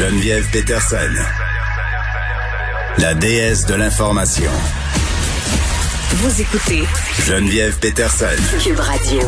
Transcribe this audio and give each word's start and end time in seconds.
Geneviève 0.00 0.50
Peterson, 0.50 0.96
la 2.96 3.12
déesse 3.12 3.66
de 3.66 3.74
l'information. 3.74 4.50
Vous 6.12 6.40
écoutez 6.40 6.84
Geneviève 7.26 7.78
Peterson. 7.78 8.24
Cube 8.64 8.80
Radio. 8.80 9.20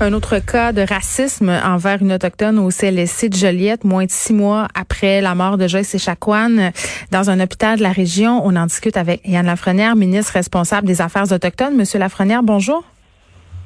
Un 0.00 0.14
autre 0.14 0.38
cas 0.38 0.72
de 0.72 0.80
racisme 0.80 1.50
envers 1.62 2.00
une 2.00 2.14
autochtone 2.14 2.58
au 2.58 2.70
CLSC 2.70 3.28
de 3.28 3.36
Joliette, 3.36 3.84
moins 3.84 4.06
de 4.06 4.10
six 4.10 4.32
mois 4.32 4.66
après 4.74 5.20
la 5.20 5.34
mort 5.34 5.58
de 5.58 5.68
Joyce 5.68 5.94
Echaquan 5.94 6.72
dans 7.10 7.28
un 7.28 7.38
hôpital 7.38 7.76
de 7.76 7.82
la 7.82 7.92
région. 7.92 8.40
On 8.46 8.56
en 8.56 8.64
discute 8.64 8.96
avec 8.96 9.20
Yann 9.26 9.44
Lafrenière, 9.44 9.94
ministre 9.94 10.32
responsable 10.32 10.86
des 10.86 11.02
Affaires 11.02 11.30
autochtones. 11.30 11.76
Monsieur 11.76 11.98
Lafrenière, 11.98 12.42
bonjour. 12.42 12.82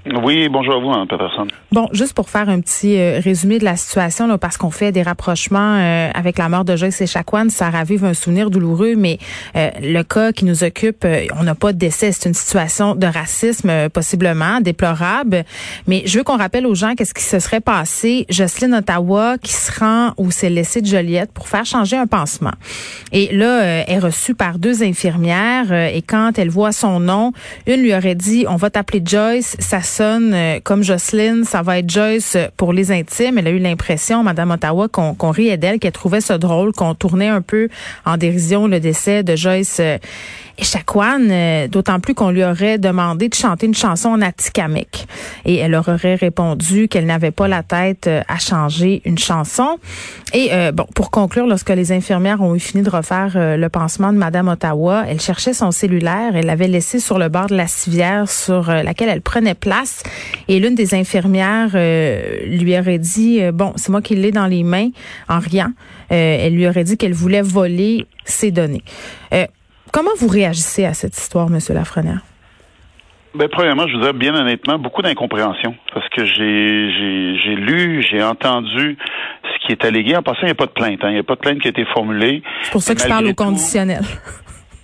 Oui, 0.06 0.48
bonjour 0.48 0.76
à 0.76 0.78
vous, 0.78 0.88
Mme 0.88 1.06
Peterson. 1.06 1.46
Bon, 1.72 1.86
juste 1.92 2.14
pour 2.14 2.30
faire 2.30 2.48
un 2.48 2.60
petit 2.60 2.98
euh, 2.98 3.20
résumé 3.22 3.58
de 3.58 3.64
la 3.64 3.76
situation, 3.76 4.26
là, 4.26 4.38
parce 4.38 4.56
qu'on 4.56 4.70
fait 4.70 4.92
des 4.92 5.02
rapprochements 5.02 5.76
euh, 5.76 6.10
avec 6.14 6.38
la 6.38 6.48
mort 6.48 6.64
de 6.64 6.74
Joyce 6.74 7.02
Echaquan, 7.02 7.50
ça 7.50 7.68
ravive 7.68 8.06
un 8.06 8.14
souvenir 8.14 8.48
douloureux, 8.48 8.94
mais 8.96 9.18
euh, 9.56 9.68
le 9.82 10.02
cas 10.02 10.32
qui 10.32 10.46
nous 10.46 10.64
occupe, 10.64 11.06
on 11.38 11.42
n'a 11.42 11.54
pas 11.54 11.74
de 11.74 11.78
décès, 11.78 12.12
c'est 12.12 12.26
une 12.28 12.34
situation 12.34 12.94
de 12.94 13.06
racisme 13.06 13.90
possiblement 13.90 14.62
déplorable. 14.62 15.44
Mais 15.86 16.02
je 16.06 16.18
veux 16.18 16.24
qu'on 16.24 16.38
rappelle 16.38 16.66
aux 16.66 16.74
gens 16.74 16.94
qu'est-ce 16.94 17.12
qui 17.12 17.22
se 17.22 17.38
serait 17.38 17.60
passé. 17.60 18.24
Jocelyne 18.30 18.74
Ottawa 18.74 19.36
qui 19.36 19.52
se 19.52 19.78
rend 19.78 20.14
s'est 20.30 20.48
laissé 20.48 20.80
de 20.80 20.86
Joliette 20.86 21.32
pour 21.32 21.48
faire 21.48 21.66
changer 21.66 21.96
un 21.96 22.06
pansement. 22.06 22.52
Et 23.12 23.34
là, 23.34 23.84
est 23.88 23.98
reçue 23.98 24.34
par 24.34 24.58
deux 24.58 24.84
infirmières 24.84 25.72
et 25.72 26.02
quand 26.02 26.38
elle 26.38 26.50
voit 26.50 26.70
son 26.70 27.00
nom, 27.00 27.32
une 27.66 27.82
lui 27.82 27.94
aurait 27.94 28.14
dit, 28.14 28.46
on 28.48 28.54
va 28.54 28.70
t'appeler 28.70 29.02
Joyce, 29.04 29.56
ça 29.58 29.80
euh, 30.00 30.60
comme 30.62 30.82
Jocelyne, 30.82 31.44
ça 31.44 31.62
va 31.62 31.78
être 31.78 31.90
Joyce 31.90 32.36
pour 32.56 32.72
les 32.72 32.92
intimes. 32.92 33.38
Elle 33.38 33.46
a 33.46 33.50
eu 33.50 33.58
l'impression, 33.58 34.22
Madame 34.22 34.50
Ottawa, 34.50 34.88
qu'on 34.88 35.30
riait 35.30 35.56
d'elle, 35.56 35.78
qu'elle 35.78 35.92
trouvait 35.92 36.20
ça 36.20 36.38
drôle, 36.38 36.72
qu'on 36.72 36.94
tournait 36.94 37.28
un 37.28 37.42
peu 37.42 37.68
en 38.04 38.16
dérision 38.16 38.66
le 38.66 38.80
décès 38.80 39.22
de 39.22 39.36
Joyce 39.36 39.78
euh, 39.80 39.98
Echaquan, 40.58 41.30
euh, 41.30 41.68
d'autant 41.68 42.00
plus 42.00 42.14
qu'on 42.14 42.30
lui 42.30 42.44
aurait 42.44 42.78
demandé 42.78 43.28
de 43.28 43.34
chanter 43.34 43.66
une 43.66 43.74
chanson 43.74 44.10
en 44.10 44.20
atikamek. 44.20 45.06
Et 45.44 45.56
elle 45.56 45.74
aurait 45.74 46.14
répondu 46.14 46.88
qu'elle 46.88 47.06
n'avait 47.06 47.30
pas 47.30 47.48
la 47.48 47.62
tête 47.62 48.08
à 48.28 48.38
changer 48.38 49.02
une 49.04 49.18
chanson. 49.18 49.78
Et 50.34 50.50
bon, 50.72 50.86
pour 50.94 51.10
conclure, 51.10 51.46
lorsque 51.46 51.70
les 51.70 51.92
infirmières 51.92 52.40
ont 52.42 52.54
eu 52.54 52.60
fini 52.60 52.82
de 52.82 52.90
refaire 52.90 53.32
le 53.34 53.68
pansement 53.68 54.12
de 54.12 54.18
Madame 54.18 54.48
Ottawa, 54.48 55.04
elle 55.08 55.20
cherchait 55.20 55.54
son 55.54 55.70
cellulaire, 55.70 56.36
elle 56.36 56.46
l'avait 56.46 56.68
laissé 56.68 57.00
sur 57.00 57.18
le 57.18 57.28
bord 57.28 57.46
de 57.46 57.56
la 57.56 57.66
civière 57.66 58.30
sur 58.30 58.70
laquelle 58.70 59.08
elle 59.08 59.22
prenait 59.22 59.54
place 59.54 59.79
et 60.48 60.60
l'une 60.60 60.74
des 60.74 60.94
infirmières 60.94 61.70
euh, 61.74 62.46
lui 62.46 62.78
aurait 62.78 62.98
dit, 62.98 63.42
euh, 63.42 63.52
bon, 63.52 63.72
c'est 63.76 63.90
moi 63.90 64.02
qui 64.02 64.14
l'ai 64.14 64.32
dans 64.32 64.46
les 64.46 64.62
mains, 64.62 64.88
en 65.28 65.38
riant. 65.38 65.72
Euh, 66.12 66.38
elle 66.40 66.54
lui 66.54 66.66
aurait 66.66 66.84
dit 66.84 66.96
qu'elle 66.96 67.14
voulait 67.14 67.42
voler 67.42 68.06
ses 68.24 68.50
données. 68.50 68.82
comment 69.92 70.10
vous 70.18 70.28
réagissez 70.28 70.84
à 70.84 70.94
cette 70.94 71.16
histoire, 71.16 71.48
Monsieur 71.50 71.74
Lafrenière? 71.74 72.20
Ben, 73.34 73.48
premièrement, 73.48 73.86
je 73.86 73.94
vous 73.94 74.00
dirais 74.00 74.12
bien 74.12 74.34
honnêtement, 74.34 74.78
beaucoup 74.78 75.02
d'incompréhension. 75.02 75.76
Parce 75.94 76.08
que 76.08 76.24
j'ai, 76.24 77.36
j'ai, 77.38 77.54
lu, 77.54 78.04
j'ai 78.10 78.22
entendu 78.22 78.96
ce 79.44 79.66
qui 79.66 79.72
est 79.72 79.84
allégué. 79.84 80.16
En 80.16 80.22
passant, 80.22 80.40
il 80.42 80.46
n'y 80.46 80.50
a 80.50 80.56
pas 80.56 80.66
de 80.66 80.72
plainte. 80.72 80.98
Hein. 81.02 81.10
Il 81.10 81.14
n'y 81.14 81.20
a 81.20 81.24
pas 81.24 81.36
de 81.36 81.40
plainte 81.40 81.60
qui 81.60 81.68
a 81.68 81.70
été 81.70 81.84
formulée. 81.94 82.42
C'est 82.62 82.72
pour 82.72 82.82
ça 82.82 82.94
que 82.94 83.00
je 83.00 83.06
parle 83.06 83.26
au 83.26 83.34
conditionnel. 83.34 84.02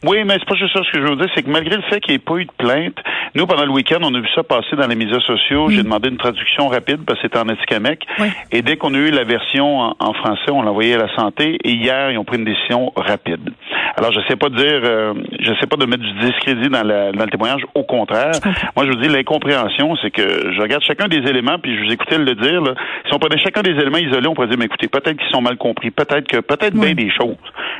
Oui, 0.04 0.24
mais 0.24 0.34
c'est 0.34 0.48
pas 0.48 0.56
juste 0.56 0.72
ça 0.72 0.82
ce 0.84 0.90
que 0.92 1.00
je 1.00 1.06
veux 1.06 1.16
dire, 1.16 1.28
c'est 1.34 1.42
que 1.42 1.50
malgré 1.50 1.76
le 1.76 1.82
fait 1.82 2.00
qu'il 2.00 2.12
n'y 2.12 2.16
ait 2.16 2.18
pas 2.18 2.36
eu 2.36 2.44
de 2.44 2.52
plainte, 2.58 2.96
nous, 3.34 3.46
pendant 3.46 3.64
le 3.64 3.70
week-end, 3.70 3.98
on 4.02 4.14
a 4.14 4.20
vu 4.20 4.28
ça 4.34 4.42
passer 4.42 4.76
dans 4.76 4.86
les 4.86 4.94
médias 4.94 5.20
sociaux. 5.20 5.68
J'ai 5.70 5.80
mm. 5.80 5.84
demandé 5.84 6.08
une 6.08 6.16
traduction 6.16 6.68
rapide 6.68 7.00
parce 7.06 7.18
que 7.18 7.26
c'était 7.26 7.38
en 7.38 7.48
Atikamekw. 7.48 8.04
Et 8.52 8.62
dès 8.62 8.76
qu'on 8.76 8.94
a 8.94 8.98
eu 8.98 9.10
la 9.10 9.24
version 9.24 9.94
en, 9.98 10.12
français, 10.14 10.50
on 10.50 10.62
l'a 10.62 10.70
envoyé 10.70 10.94
à 10.94 10.98
la 10.98 11.14
santé. 11.16 11.58
Et 11.64 11.72
hier, 11.72 12.10
ils 12.10 12.18
ont 12.18 12.24
pris 12.24 12.36
une 12.36 12.44
décision 12.44 12.92
rapide. 12.96 13.50
Alors, 13.96 14.12
je 14.12 14.20
sais 14.28 14.36
pas 14.36 14.48
dire, 14.50 14.80
euh, 14.84 15.14
je 15.40 15.52
sais 15.60 15.66
pas 15.66 15.76
de 15.76 15.86
mettre 15.86 16.02
du 16.02 16.12
discrédit 16.20 16.68
dans, 16.68 16.82
le 16.82 17.30
témoignage. 17.30 17.62
Au 17.74 17.84
contraire, 17.84 18.32
moi, 18.76 18.84
je 18.86 18.90
vous 18.90 19.02
dis, 19.02 19.08
l'incompréhension, 19.08 19.96
c'est 20.02 20.10
que 20.10 20.52
je 20.52 20.60
regarde 20.60 20.82
chacun 20.82 21.08
des 21.08 21.18
éléments, 21.28 21.58
puis 21.58 21.76
je 21.76 21.84
vous 21.84 21.92
écoutais 21.92 22.18
le 22.18 22.34
dire. 22.34 22.60
Là, 22.60 22.74
si 23.06 23.14
on 23.14 23.18
prenait 23.18 23.38
chacun 23.38 23.62
des 23.62 23.72
éléments 23.72 23.98
isolés, 23.98 24.28
on 24.28 24.34
pourrait 24.34 24.48
dire, 24.48 24.58
mais 24.58 24.66
écoutez, 24.66 24.88
peut-être 24.88 25.16
qu'ils 25.16 25.30
sont 25.30 25.42
mal 25.42 25.56
compris, 25.56 25.90
peut-être 25.90 26.26
que, 26.26 26.38
peut-être 26.38 26.74
bien 26.74 26.94
des 26.94 27.10
choses. 27.10 27.36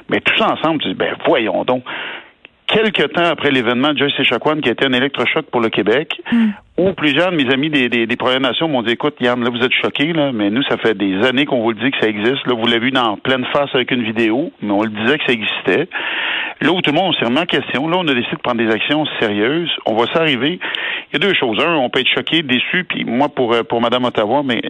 Mais 0.09 0.21
tout 0.21 0.37
ça 0.39 0.53
ensemble, 0.53 0.83
tu 0.83 0.89
dis, 0.89 0.95
ben 0.95 1.15
voyons 1.27 1.65
donc 1.65 1.83
quelques 2.67 3.13
temps 3.13 3.25
après 3.25 3.51
l'événement 3.51 3.93
de 3.93 3.99
Joyce 3.99 4.19
Echaquan, 4.19 4.61
qui 4.61 4.69
a 4.69 4.73
été 4.73 4.87
un 4.87 4.93
électrochoc 4.93 5.47
pour 5.51 5.61
le 5.61 5.69
Québec, 5.69 6.21
mm. 6.31 6.49
où 6.79 6.93
plusieurs 6.93 7.31
de 7.31 7.37
mes 7.37 7.53
amis 7.53 7.71
des, 7.71 7.89
des, 7.89 8.07
des 8.07 8.17
Premières 8.17 8.41
Nations 8.41 8.69
m'ont 8.69 8.83
dit, 8.83 8.93
écoute, 8.93 9.17
Yann, 9.21 9.43
là, 9.43 9.51
vous 9.51 9.65
êtes 9.65 9.73
choqués, 9.73 10.13
là, 10.13 10.33
mais 10.33 10.51
nous, 10.51 10.63
ça 10.65 10.77
fait 10.77 10.95
des 10.95 11.25
années 11.25 11.47
qu'on 11.47 11.63
vous 11.63 11.71
le 11.71 11.79
dit 11.83 11.91
que 11.91 11.99
ça 12.01 12.09
existe. 12.09 12.47
Là, 12.47 12.55
vous 12.55 12.67
l'avez 12.67 12.81
vu 12.81 12.91
dans 12.91 13.17
pleine 13.17 13.45
face 13.53 13.71
avec 13.75 13.91
une 13.91 14.03
vidéo, 14.03 14.53
mais 14.61 14.73
on 14.73 14.83
le 14.83 14.91
disait 14.91 15.19
que 15.19 15.25
ça 15.27 15.33
existait. 15.33 15.89
Là 16.61 16.73
où 16.73 16.81
tout 16.81 16.91
le 16.91 16.97
monde 16.97 17.15
s'est 17.17 17.27
remis 17.27 17.39
en 17.39 17.45
question, 17.45 17.87
là, 17.89 17.99
on 17.99 18.09
a 18.09 18.15
décidé 18.15 18.37
de 18.37 18.43
prendre 18.43 18.65
des 18.65 18.71
actions 18.71 19.05
sérieuses. 19.21 19.71
On 19.85 19.95
va 19.95 20.07
s'arriver. 20.13 20.59
Il 21.13 21.13
y 21.13 21.17
a 21.17 21.19
deux 21.19 21.35
choses. 21.35 21.59
Un, 21.63 21.75
on 21.75 21.91
peut 21.91 22.01
être 22.01 22.09
choqué, 22.09 22.43
déçu, 22.43 22.85
puis 22.85 23.05
moi, 23.05 23.29
pour, 23.29 23.53
euh, 23.53 23.63
pour 23.63 23.81
Mme 23.81 24.05
Ottawa, 24.05 24.43
mais 24.45 24.63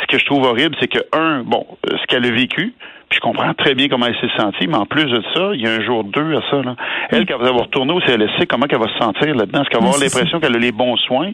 ce 0.00 0.06
que 0.06 0.18
je 0.18 0.24
trouve 0.24 0.44
horrible, 0.44 0.76
c'est 0.80 0.88
que, 0.88 1.00
un, 1.12 1.42
bon, 1.42 1.66
euh, 1.90 1.96
ce 2.00 2.06
qu'elle 2.06 2.24
a 2.24 2.30
vécu, 2.30 2.74
puis 3.08 3.16
je 3.16 3.20
comprends 3.20 3.54
très 3.54 3.74
bien 3.74 3.88
comment 3.88 4.06
elle 4.06 4.16
s'est 4.16 4.36
sentie, 4.36 4.66
mais 4.66 4.76
en 4.76 4.86
plus 4.86 5.04
de 5.04 5.22
ça, 5.34 5.50
il 5.54 5.60
y 5.60 5.66
a 5.66 5.70
un 5.70 5.80
jour 5.80 6.04
deux 6.04 6.36
à 6.36 6.40
ça. 6.50 6.62
Là. 6.62 6.74
Elle, 7.10 7.26
quand 7.26 7.38
elle 7.40 7.54
va 7.54 7.62
retourner 7.62 7.92
au 7.92 8.00
CLSC, 8.00 8.46
comment 8.48 8.66
elle 8.68 8.78
va 8.78 8.88
se 8.88 8.98
sentir 8.98 9.34
là-dedans? 9.34 9.62
Est-ce 9.62 9.70
qu'elle 9.70 9.80
va 9.80 9.86
avoir 9.86 10.00
l'impression 10.00 10.40
qu'elle 10.40 10.56
a 10.56 10.58
les 10.58 10.72
bons 10.72 10.96
soins? 10.96 11.30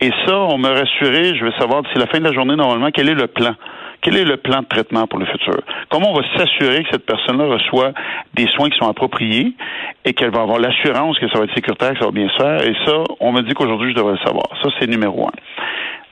Et 0.00 0.10
ça, 0.26 0.36
on 0.36 0.56
me 0.56 0.68
rassuré, 0.68 1.36
je 1.36 1.44
veux 1.44 1.52
savoir 1.58 1.82
d'ici 1.82 1.98
la 1.98 2.06
fin 2.06 2.18
de 2.18 2.24
la 2.24 2.32
journée, 2.32 2.56
normalement, 2.56 2.90
quel 2.92 3.08
est 3.08 3.14
le 3.14 3.26
plan? 3.26 3.54
Quel 4.02 4.16
est 4.16 4.24
le 4.24 4.38
plan 4.38 4.60
de 4.60 4.66
traitement 4.66 5.06
pour 5.06 5.18
le 5.18 5.26
futur? 5.26 5.60
Comment 5.90 6.12
on 6.12 6.14
va 6.14 6.22
s'assurer 6.34 6.84
que 6.84 6.88
cette 6.90 7.04
personne-là 7.04 7.44
reçoit 7.44 7.92
des 8.32 8.46
soins 8.46 8.70
qui 8.70 8.78
sont 8.78 8.88
appropriés 8.88 9.52
et 10.06 10.14
qu'elle 10.14 10.30
va 10.30 10.40
avoir 10.40 10.58
l'assurance 10.58 11.18
que 11.18 11.28
ça 11.28 11.38
va 11.38 11.44
être 11.44 11.54
sécuritaire, 11.54 11.92
que 11.92 11.98
ça 11.98 12.06
va 12.06 12.10
bien 12.10 12.28
se 12.30 12.36
faire? 12.42 12.66
Et 12.66 12.74
ça, 12.86 13.04
on 13.20 13.32
me 13.32 13.42
dit 13.42 13.52
qu'aujourd'hui, 13.52 13.90
je 13.90 13.96
devrais 13.96 14.12
le 14.12 14.26
savoir. 14.26 14.46
Ça, 14.62 14.70
c'est 14.78 14.86
numéro 14.86 15.26
un. 15.26 15.32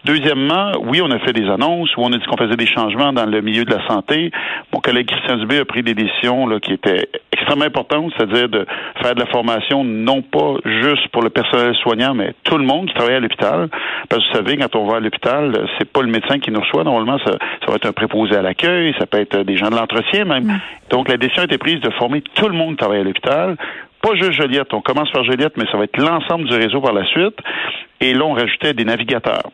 Deuxièmement, 0.04 0.72
oui, 0.84 1.00
on 1.03 1.10
a 1.10 1.19
fait 1.19 1.32
des 1.32 1.48
annonces 1.48 1.94
où 1.97 2.03
on 2.03 2.12
a 2.12 2.16
dit 2.16 2.25
qu'on 2.25 2.36
faisait 2.36 2.56
des 2.56 2.66
changements 2.66 3.12
dans 3.12 3.26
le 3.26 3.41
milieu 3.41 3.64
de 3.64 3.75
la 3.75 3.86
santé. 3.88 4.31
Mon 4.72 4.81
collègue 4.81 5.09
Christian 5.09 5.36
Dubé 5.38 5.59
a 5.59 5.64
pris 5.64 5.82
des 5.82 5.94
décisions 5.94 6.47
là, 6.47 6.60
qui 6.60 6.72
étaient 6.72 7.09
extrêmement 7.32 7.64
importantes, 7.64 8.12
c'est-à-dire 8.16 8.48
de 8.48 8.66
faire 9.03 9.14
de 9.14 9.20
la 9.20 9.26
formation 9.26 9.82
non 9.84 10.22
pas 10.22 10.54
juste 10.64 11.09
pour 11.09 11.22
le 11.22 11.31
personnel 11.31 11.75
soignant, 11.82 12.14
mais 12.14 12.34
tout 12.44 12.59
le 12.59 12.64
monde 12.64 12.86
qui 12.86 12.94
travaille 12.94 13.16
à 13.16 13.20
l'hôpital. 13.20 13.69
Parce 14.09 14.22
que 14.22 14.28
vous 14.28 14.36
savez, 14.36 14.56
quand 14.56 14.76
on 14.76 14.86
va 14.86 14.97
à 14.97 15.00
l'hôpital, 15.00 15.66
c'est 15.78 15.91
pas 15.91 16.03
le 16.03 16.09
médecin 16.09 16.38
qui 16.38 16.53
nous 16.53 16.60
reçoit. 16.60 16.84
Normalement, 16.84 17.19
ça, 17.19 17.32
ça 17.32 17.66
va 17.66 17.75
être 17.75 17.86
un 17.86 17.92
préposé 17.92 18.36
à 18.36 18.42
l'accueil, 18.42 18.94
ça 18.98 19.06
peut 19.06 19.19
être 19.19 19.42
des 19.42 19.56
gens 19.56 19.69
de 19.69 19.76
l'entretien 19.76 20.25
même. 20.25 20.44
Mm. 20.44 20.60
Donc, 20.91 21.09
la 21.09 21.16
décision 21.16 21.42
a 21.42 21.47
été 21.47 21.59
prise 21.59 21.80
de 21.80 21.91
former 21.91 22.22
tout 22.22 22.48
le 22.48 22.54
monde 22.54 22.70
qui 22.70 22.76
travaille 22.76 23.00
à 23.00 23.04
l'hôpital 23.04 23.56
pas 24.00 24.15
juste 24.15 24.32
Joliette, 24.32 24.72
on 24.75 24.80
commence 24.80 25.10
par 25.10 25.25
Joliette, 25.25 25.56
mais 25.56 25.65
ça 25.72 25.76
va 25.76 25.84
être 25.84 25.98
l'ensemble 25.98 26.48
du 26.48 26.54
réseau 26.54 26.80
par 26.80 26.92
la 26.92 27.04
suite. 27.06 27.36
Et 28.00 28.15
là, 28.15 28.25
on 28.25 28.32
rajoutait 28.32 28.72
des 28.72 28.84
navigateurs. 28.84 29.50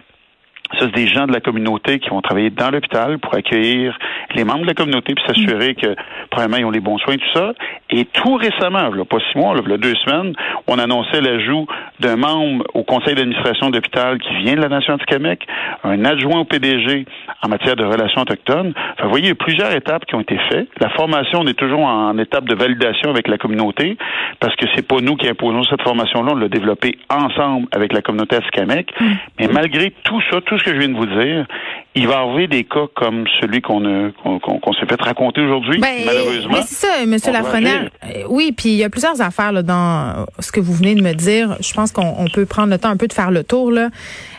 Ça, 0.72 0.86
c'est 0.86 0.94
des 0.94 1.06
gens 1.06 1.26
de 1.26 1.32
la 1.32 1.40
communauté 1.40 1.98
qui 1.98 2.08
vont 2.08 2.22
travailler 2.22 2.50
dans 2.50 2.70
l'hôpital 2.70 3.18
pour 3.18 3.34
accueillir 3.34 3.96
les 4.34 4.44
membres 4.44 4.62
de 4.62 4.66
la 4.66 4.74
communauté 4.74 5.14
puis 5.14 5.24
s'assurer 5.26 5.74
que, 5.74 5.94
premièrement, 6.30 6.56
ils 6.56 6.64
ont 6.64 6.70
les 6.70 6.80
bons 6.80 6.98
soins, 6.98 7.16
tout 7.16 7.38
ça. 7.38 7.52
Et 7.90 8.06
tout 8.06 8.34
récemment, 8.34 8.88
là, 8.88 9.04
pas 9.04 9.18
six 9.30 9.38
mois, 9.38 9.54
là, 9.54 9.60
là, 9.66 9.76
deux 9.76 9.94
semaines, 9.96 10.34
on 10.66 10.78
annonçait 10.78 11.20
l'ajout 11.20 11.66
d'un 12.00 12.16
membre 12.16 12.64
au 12.74 12.82
conseil 12.82 13.14
d'administration 13.14 13.70
d'hôpital 13.70 14.18
qui 14.18 14.34
vient 14.36 14.54
de 14.54 14.62
la 14.62 14.68
Nation 14.68 14.96
Québec, 15.06 15.46
un 15.84 16.04
adjoint 16.04 16.40
au 16.40 16.44
PDG 16.44 17.06
en 17.42 17.48
matière 17.48 17.76
de 17.76 17.84
relations 17.84 18.22
autochtones. 18.22 18.72
Enfin, 18.76 19.04
vous 19.04 19.10
voyez, 19.10 19.26
il 19.26 19.28
y 19.28 19.32
a 19.32 19.36
plusieurs 19.36 19.72
étapes 19.72 20.04
qui 20.06 20.14
ont 20.14 20.20
été 20.20 20.38
faites. 20.50 20.68
La 20.80 20.90
formation, 20.90 21.40
on 21.40 21.46
est 21.46 21.58
toujours 21.58 21.80
en 21.80 22.16
étape 22.18 22.44
de 22.44 22.54
validation 22.54 23.10
avec 23.10 23.28
la 23.28 23.38
communauté 23.38 23.96
parce 24.40 24.56
que 24.56 24.66
c'est 24.74 24.86
pas 24.86 24.96
nous 25.00 25.16
qui 25.16 25.28
imposons 25.28 25.62
cette 25.64 25.82
formation-là, 25.82 26.32
on 26.32 26.36
l'a 26.36 26.48
développée 26.48 26.98
ensemble 27.10 27.68
avec 27.72 27.92
la 27.92 28.02
communauté 28.02 28.36
Atikamek. 28.36 28.92
Mm. 28.98 29.04
Mais 29.40 29.48
malgré 29.48 29.92
tout 30.04 30.20
ça, 30.30 30.40
tout 30.40 30.53
ce 30.58 30.64
que 30.64 30.74
je 30.74 30.78
viens 30.78 30.88
de 30.88 30.96
vous 30.96 31.06
dire, 31.06 31.46
il 31.94 32.08
va 32.08 32.20
avoir 32.20 32.48
des 32.48 32.64
cas 32.64 32.86
comme 32.94 33.24
celui 33.40 33.60
qu'on 33.60 34.10
qu'on 34.12 34.72
s'est 34.74 34.86
fait 34.86 35.00
raconter 35.00 35.40
aujourd'hui, 35.40 35.78
ben, 35.78 36.04
malheureusement. 36.04 36.56
c'est 36.62 36.86
ça, 36.86 37.02
M. 37.02 37.16
Lafrenière. 37.32 37.90
Euh, 38.04 38.22
oui, 38.28 38.52
puis 38.56 38.70
il 38.70 38.76
y 38.76 38.84
a 38.84 38.90
plusieurs 38.90 39.20
affaires 39.20 39.52
là, 39.52 39.62
dans 39.62 40.26
ce 40.38 40.50
que 40.52 40.60
vous 40.60 40.72
venez 40.72 40.94
de 40.94 41.02
me 41.02 41.12
dire. 41.12 41.56
Je 41.60 41.72
pense 41.72 41.92
qu'on 41.92 42.26
peut 42.32 42.46
prendre 42.46 42.70
le 42.70 42.78
temps 42.78 42.90
un 42.90 42.96
peu 42.96 43.08
de 43.08 43.12
faire 43.12 43.30
le 43.30 43.44
tour. 43.44 43.70
Là. 43.70 43.90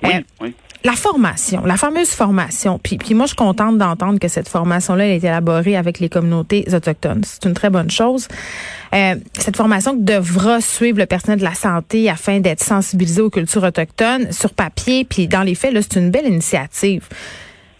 Oui, 0.04 0.12
euh, 0.14 0.20
oui 0.42 0.54
la 0.84 0.94
formation, 0.94 1.66
la 1.66 1.78
fameuse 1.78 2.10
formation. 2.10 2.80
Puis, 2.82 2.98
puis 2.98 3.14
moi, 3.16 3.26
je 3.26 3.30
suis 3.30 3.36
contente 3.36 3.78
d'entendre 3.78 4.20
que 4.20 4.28
cette 4.28 4.48
formation-là 4.48 5.04
a 5.04 5.08
été 5.08 5.28
élaborée 5.28 5.76
avec 5.76 6.00
les 6.00 6.10
communautés 6.10 6.66
autochtones. 6.72 7.22
C'est 7.26 7.46
une 7.46 7.54
très 7.54 7.70
bonne 7.70 7.90
chose. 7.90 8.28
Euh, 8.94 9.16
cette 9.38 9.58
formation 9.58 9.94
devra 9.94 10.62
suivre 10.62 11.00
le 11.00 11.06
personnel 11.06 11.40
de 11.40 11.44
la 11.44 11.56
santé 11.56 12.10
afin 12.10 12.40
d'être 12.40 12.64
sensibilisé 12.64 13.22
aux 13.22 13.30
cultures 13.30 13.64
autochtones 13.64 14.32
sur 14.32 14.54
papier. 14.54 15.06
Puis 15.06 15.28
dans 15.28 15.44
les 15.44 15.56
faits, 15.56 15.74
là, 15.74 15.82
c'est 15.82 16.00
une 16.00 16.12
belle 16.12 16.28
initiative. 16.28 17.08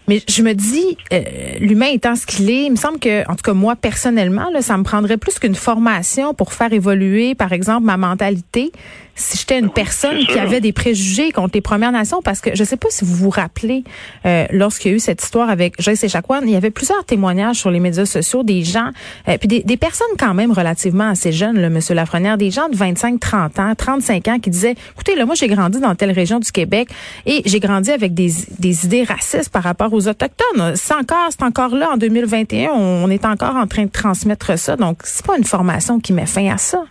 Mais 0.08 0.22
je 0.28 0.42
me 0.42 0.52
dis, 0.52 0.96
euh, 1.12 1.22
l'humain 1.58 1.88
étant 1.92 2.14
ce 2.14 2.26
qu'il 2.26 2.48
est, 2.48 2.64
il 2.66 2.70
me 2.70 2.76
semble 2.76 3.00
que, 3.00 3.28
en 3.28 3.34
tout 3.34 3.42
cas 3.42 3.54
moi 3.54 3.74
personnellement, 3.74 4.50
là, 4.52 4.62
ça 4.62 4.76
me 4.76 4.84
prendrait 4.84 5.16
plus 5.16 5.38
qu'une 5.38 5.56
formation 5.56 6.32
pour 6.32 6.52
faire 6.52 6.72
évoluer, 6.72 7.34
par 7.34 7.52
exemple, 7.52 7.84
ma 7.86 7.96
mentalité 7.96 8.70
si 9.16 9.38
j'étais 9.38 9.58
une 9.58 9.70
personne 9.70 10.18
qui 10.26 10.38
avait 10.38 10.60
des 10.60 10.72
préjugés 10.72 11.32
contre 11.32 11.52
les 11.54 11.60
Premières 11.60 11.92
Nations, 11.92 12.20
parce 12.22 12.40
que 12.40 12.54
je 12.54 12.62
sais 12.62 12.76
pas 12.76 12.88
si 12.90 13.04
vous 13.04 13.14
vous 13.14 13.30
rappelez, 13.30 13.82
euh, 14.26 14.44
lorsqu'il 14.50 14.90
y 14.90 14.94
a 14.94 14.96
eu 14.96 15.00
cette 15.00 15.22
histoire 15.22 15.48
avec 15.48 15.80
Joyce 15.80 16.04
Echaquan, 16.04 16.42
il 16.42 16.50
y 16.50 16.56
avait 16.56 16.70
plusieurs 16.70 17.04
témoignages 17.04 17.56
sur 17.56 17.70
les 17.70 17.80
médias 17.80 18.04
sociaux 18.04 18.42
des 18.42 18.62
gens, 18.62 18.90
euh, 19.28 19.38
puis 19.38 19.48
des, 19.48 19.62
des, 19.62 19.76
personnes 19.76 20.06
quand 20.18 20.34
même 20.34 20.52
relativement 20.52 21.08
assez 21.08 21.32
jeunes, 21.32 21.58
là, 21.58 21.70
Monsieur 21.70 21.94
Lafrenière, 21.94 22.36
des 22.36 22.50
gens 22.50 22.68
de 22.68 22.76
25, 22.76 23.18
30 23.18 23.58
ans, 23.58 23.74
35 23.76 24.28
ans 24.28 24.38
qui 24.38 24.50
disaient, 24.50 24.74
écoutez, 24.94 25.16
là, 25.16 25.24
moi 25.24 25.34
j'ai 25.34 25.48
grandi 25.48 25.80
dans 25.80 25.94
telle 25.94 26.12
région 26.12 26.38
du 26.38 26.52
Québec 26.52 26.88
et 27.24 27.42
j'ai 27.46 27.60
grandi 27.60 27.90
avec 27.90 28.12
des, 28.12 28.30
des 28.58 28.84
idées 28.84 29.04
racistes 29.04 29.48
par 29.48 29.62
rapport 29.62 29.92
aux 29.92 30.08
autochtones. 30.08 30.74
C'est 30.74 30.94
encore, 30.94 31.28
c'est 31.30 31.42
encore 31.42 31.74
là 31.74 31.90
en 31.94 31.96
2021, 31.96 32.70
on 32.70 33.08
est 33.10 33.24
encore 33.24 33.56
en 33.56 33.66
train 33.66 33.84
de 33.84 33.90
transmettre 33.90 34.58
ça. 34.58 34.76
Donc 34.76 34.98
c'est 35.04 35.24
pas 35.24 35.38
une 35.38 35.44
formation 35.44 36.00
qui 36.00 36.12
met 36.12 36.26
fin 36.26 36.52
à 36.52 36.58
ça. 36.58 36.84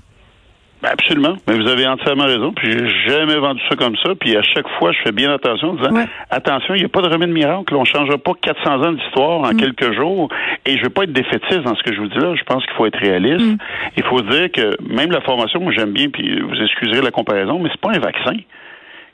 Ben 0.85 0.91
absolument. 0.91 1.35
Mais 1.47 1.55
vous 1.57 1.67
avez 1.67 1.87
entièrement 1.87 2.25
raison. 2.25 2.53
Puis 2.53 2.71
j'ai 2.71 3.09
jamais 3.09 3.37
vendu 3.37 3.59
ça 3.67 3.75
comme 3.75 3.95
ça. 4.03 4.13
Puis 4.13 4.37
à 4.37 4.43
chaque 4.43 4.67
fois, 4.77 4.91
je 4.91 4.99
fais 5.03 5.11
bien 5.11 5.33
attention 5.33 5.69
en 5.69 5.73
disant 5.73 6.05
attention, 6.29 6.75
il 6.75 6.81
n'y 6.81 6.85
a 6.85 6.89
pas 6.89 7.01
de 7.01 7.07
remède 7.07 7.31
miracle. 7.31 7.73
On 7.75 7.81
ne 7.81 7.85
changera 7.85 8.19
pas 8.19 8.33
400 8.39 8.83
ans 8.83 8.91
d'histoire 8.91 9.39
en 9.39 9.53
mm. 9.53 9.57
quelques 9.57 9.93
jours. 9.93 10.29
Et 10.63 10.77
je 10.77 10.83
veux 10.83 10.91
pas 10.91 11.03
être 11.03 11.13
défaitiste 11.13 11.61
dans 11.61 11.75
ce 11.75 11.81
que 11.81 11.91
je 11.91 11.99
vous 11.99 12.07
dis 12.07 12.19
là. 12.19 12.35
Je 12.35 12.43
pense 12.43 12.63
qu'il 12.65 12.75
faut 12.75 12.85
être 12.85 12.99
réaliste. 12.99 13.43
Mm. 13.43 13.57
Il 13.97 14.03
faut 14.03 14.21
dire 14.21 14.51
que 14.51 14.77
même 14.83 15.11
la 15.11 15.21
formation, 15.21 15.59
moi 15.59 15.71
j'aime 15.75 15.91
bien, 15.91 16.09
puis 16.09 16.39
vous 16.39 16.61
excuserez 16.61 17.01
la 17.01 17.11
comparaison, 17.11 17.57
mais 17.57 17.69
c'est 17.71 17.81
pas 17.81 17.91
un 17.91 17.99
vaccin. 17.99 18.37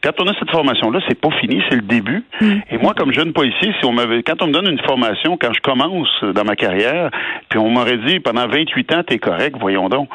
Quand 0.04 0.20
on 0.20 0.28
a 0.28 0.34
cette 0.40 0.52
formation-là, 0.52 1.00
c'est 1.08 1.22
pas 1.22 1.30
fini, 1.40 1.62
c'est 1.70 1.76
le 1.76 1.84
début. 1.84 2.26
Mm. 2.42 2.54
Et 2.72 2.78
moi, 2.80 2.94
comme 2.98 3.14
jeune 3.14 3.32
policier, 3.32 3.74
si 3.80 3.86
on 3.86 3.94
m'avait, 3.94 4.24
quand 4.24 4.42
on 4.42 4.48
me 4.48 4.52
donne 4.52 4.68
une 4.68 4.82
formation, 4.82 5.38
quand 5.38 5.54
je 5.54 5.62
commence 5.62 6.10
dans 6.36 6.44
ma 6.44 6.58
carrière, 6.58 7.12
puis 7.48 7.60
on 7.60 7.70
m'aurait 7.70 8.00
dit 8.00 8.20
pendant 8.20 8.46
28 8.48 8.94
ans, 8.94 9.04
t'es 9.08 9.20
correct, 9.20 9.56
voyons 9.58 9.88
donc 9.88 10.10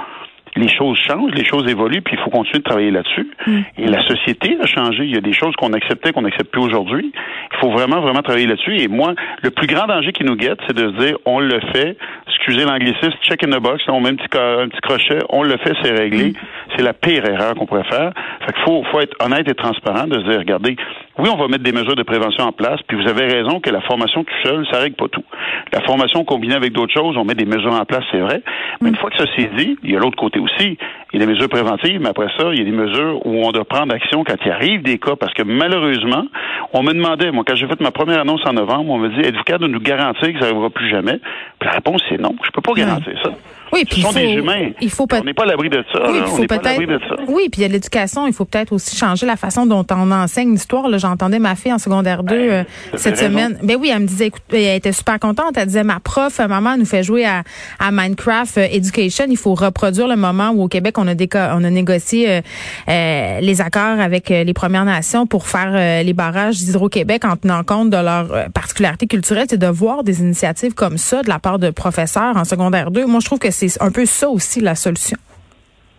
les 0.56 0.68
choses 0.68 0.98
changent, 0.98 1.32
les 1.34 1.44
choses 1.44 1.68
évoluent, 1.68 2.02
puis 2.02 2.16
il 2.16 2.22
faut 2.22 2.30
continuer 2.30 2.58
de 2.58 2.64
travailler 2.64 2.90
là-dessus. 2.90 3.28
Mm. 3.46 3.60
Et 3.78 3.86
la 3.86 4.02
société 4.06 4.56
a 4.60 4.66
changé. 4.66 5.04
Il 5.04 5.14
y 5.14 5.16
a 5.16 5.20
des 5.20 5.32
choses 5.32 5.54
qu'on 5.56 5.72
acceptait 5.72 6.12
qu'on 6.12 6.22
n'accepte 6.22 6.50
plus 6.50 6.62
aujourd'hui. 6.62 7.12
Il 7.52 7.58
faut 7.58 7.70
vraiment, 7.70 8.00
vraiment 8.00 8.22
travailler 8.22 8.46
là-dessus. 8.46 8.78
Et 8.78 8.88
moi, 8.88 9.14
le 9.42 9.50
plus 9.50 9.66
grand 9.66 9.86
danger 9.86 10.12
qui 10.12 10.24
nous 10.24 10.36
guette, 10.36 10.58
c'est 10.66 10.76
de 10.76 10.90
se 10.90 11.04
dire, 11.04 11.16
on 11.24 11.40
le 11.40 11.60
fait, 11.72 11.96
excusez 12.28 12.64
l'anglicisme, 12.64 13.14
check 13.22 13.44
in 13.44 13.50
the 13.50 13.60
box, 13.60 13.82
on 13.88 14.00
met 14.00 14.10
un 14.10 14.16
petit, 14.16 14.38
un 14.38 14.68
petit 14.68 14.80
crochet, 14.80 15.18
on 15.30 15.42
le 15.42 15.56
fait, 15.58 15.74
c'est 15.82 15.92
réglé. 15.92 16.30
Mm. 16.30 16.34
C'est 16.76 16.82
la 16.82 16.92
pire 16.92 17.24
erreur 17.28 17.54
qu'on 17.54 17.66
pourrait 17.66 17.88
faire. 17.90 18.12
Fait 18.44 18.52
qu'il 18.52 18.62
faut, 18.64 18.82
faut 18.90 19.00
être 19.00 19.16
honnête 19.24 19.48
et 19.48 19.54
transparent 19.54 20.06
de 20.06 20.20
se 20.20 20.24
dire, 20.24 20.38
regardez, 20.38 20.76
oui, 21.18 21.28
on 21.32 21.36
va 21.36 21.48
mettre 21.48 21.64
des 21.64 21.72
mesures 21.72 21.96
de 21.96 22.02
prévention 22.02 22.44
en 22.44 22.52
place, 22.52 22.80
puis 22.86 22.96
vous 23.00 23.08
avez 23.08 23.24
raison 23.24 23.60
que 23.60 23.70
la 23.70 23.80
formation 23.80 24.22
tout 24.24 24.34
seul, 24.44 24.66
ça 24.70 24.80
règle 24.80 24.96
pas 24.96 25.08
tout. 25.08 25.24
La 25.72 25.80
formation 25.82 26.24
combinée 26.24 26.54
avec 26.54 26.72
d'autres 26.72 26.92
choses, 26.92 27.16
on 27.16 27.24
met 27.24 27.34
des 27.34 27.46
mesures 27.46 27.72
en 27.72 27.84
place, 27.84 28.04
c'est 28.10 28.20
vrai. 28.20 28.42
Mais 28.80 28.90
une 28.90 28.96
fois 28.96 29.10
que 29.10 29.16
ça 29.16 29.24
s'est 29.34 29.50
dit, 29.56 29.78
il 29.82 29.92
y 29.92 29.96
a 29.96 29.98
l'autre 29.98 30.16
côté 30.16 30.38
aussi. 30.38 30.76
Il 31.16 31.20
y 31.20 31.22
a 31.22 31.26
des 31.26 31.32
mesures 31.32 31.48
préventives, 31.48 31.98
mais 31.98 32.10
après 32.10 32.28
ça, 32.36 32.50
il 32.52 32.58
y 32.58 32.60
a 32.60 32.64
des 32.64 32.76
mesures 32.76 33.24
où 33.24 33.46
on 33.46 33.50
doit 33.50 33.64
prendre 33.64 33.94
action 33.94 34.22
quand 34.22 34.36
il 34.44 34.50
arrive 34.50 34.82
des 34.82 34.98
cas, 34.98 35.16
parce 35.16 35.32
que 35.32 35.42
malheureusement, 35.44 36.26
on 36.74 36.82
me 36.82 36.92
demandait, 36.92 37.32
moi, 37.32 37.42
quand 37.46 37.54
j'ai 37.54 37.66
fait 37.66 37.80
ma 37.80 37.90
première 37.90 38.20
annonce 38.20 38.42
en 38.44 38.52
novembre, 38.52 38.90
on 38.90 38.98
me 38.98 39.08
dit, 39.08 39.26
êtes-vous 39.26 39.42
capable 39.44 39.64
de 39.64 39.72
nous 39.72 39.80
garantir 39.80 40.30
que 40.30 40.38
ça 40.38 40.44
n'arrivera 40.44 40.68
plus 40.68 40.90
jamais? 40.90 41.18
Puis 41.58 41.68
la 41.68 41.70
réponse, 41.70 42.02
c'est 42.10 42.20
non. 42.20 42.34
Je 42.44 42.50
peux 42.50 42.60
pas 42.60 42.74
garantir 42.74 43.14
ça. 43.22 43.30
Oui, 43.72 43.84
puis 43.84 44.00
Ce 44.00 44.08
sont 44.08 44.12
des 44.12 44.32
humains. 44.32 44.70
Il 44.80 44.90
faut 44.90 45.06
on 45.12 45.24
n'est 45.24 45.34
pas 45.34 45.42
à 45.42 45.46
l'abri 45.46 45.68
de 45.68 45.82
ça. 45.92 46.10
Oui, 46.10 46.20
on 46.32 46.38
n'est 46.38 46.46
pas 46.46 46.56
à 46.56 46.62
l'abri 46.62 46.86
de 46.86 47.00
ça. 47.08 47.16
Oui, 47.28 47.48
puis 47.50 47.60
il 47.60 47.62
y 47.62 47.64
a 47.64 47.68
l'éducation. 47.68 48.26
Il 48.26 48.32
faut 48.32 48.44
peut-être 48.44 48.72
aussi 48.72 48.96
changer 48.96 49.26
la 49.26 49.36
façon 49.36 49.66
dont 49.66 49.84
on 49.90 50.10
enseigne 50.12 50.52
l'histoire. 50.52 50.86
J'entendais 50.98 51.38
ma 51.38 51.56
fille 51.56 51.72
en 51.72 51.78
secondaire 51.78 52.22
2 52.22 52.34
ben, 52.34 52.50
euh, 52.50 52.64
cette 52.94 53.18
semaine. 53.18 53.58
Ben 53.62 53.76
oui, 53.80 53.90
elle 53.92 54.02
me 54.02 54.06
disait, 54.06 54.26
écoute, 54.26 54.42
elle 54.52 54.76
était 54.76 54.92
super 54.92 55.18
contente. 55.18 55.56
Elle 55.56 55.66
disait, 55.66 55.84
ma 55.84 56.00
prof, 56.00 56.38
maman 56.38 56.76
nous 56.76 56.84
fait 56.84 57.02
jouer 57.02 57.24
à, 57.24 57.42
à 57.78 57.90
Minecraft 57.90 58.58
euh, 58.58 58.66
Education. 58.70 59.24
Il 59.28 59.36
faut 59.36 59.54
reproduire 59.54 60.06
le 60.06 60.16
moment 60.16 60.50
où 60.50 60.62
au 60.62 60.68
Québec 60.68 60.96
on 60.98 61.05
a, 61.08 61.56
on 61.56 61.64
a 61.64 61.70
négocié 61.70 62.42
euh, 62.88 63.40
les 63.40 63.60
accords 63.60 64.00
avec 64.00 64.28
les 64.28 64.54
Premières 64.54 64.84
Nations 64.84 65.26
pour 65.26 65.46
faire 65.46 66.02
les 66.04 66.12
barrages 66.12 66.58
d'Hydro-Québec 66.58 67.24
en 67.24 67.36
tenant 67.36 67.62
compte 67.64 67.90
de 67.90 67.96
leur 67.96 68.50
particularité 68.52 69.06
culturelle. 69.06 69.46
C'est 69.48 69.58
de 69.58 69.66
voir 69.66 70.04
des 70.04 70.20
initiatives 70.20 70.74
comme 70.74 70.98
ça 70.98 71.22
de 71.22 71.28
la 71.28 71.38
part 71.38 71.58
de 71.58 71.70
professeurs 71.70 72.36
en 72.36 72.44
secondaire 72.44 72.90
2. 72.90 73.06
Moi, 73.06 73.20
je 73.20 73.26
trouve 73.26 73.38
que 73.38 73.50
c'est 73.50 73.80
un 73.80 73.90
peu 73.90 74.06
ça 74.06 74.28
aussi 74.28 74.60
la 74.60 74.74
solution. 74.74 75.16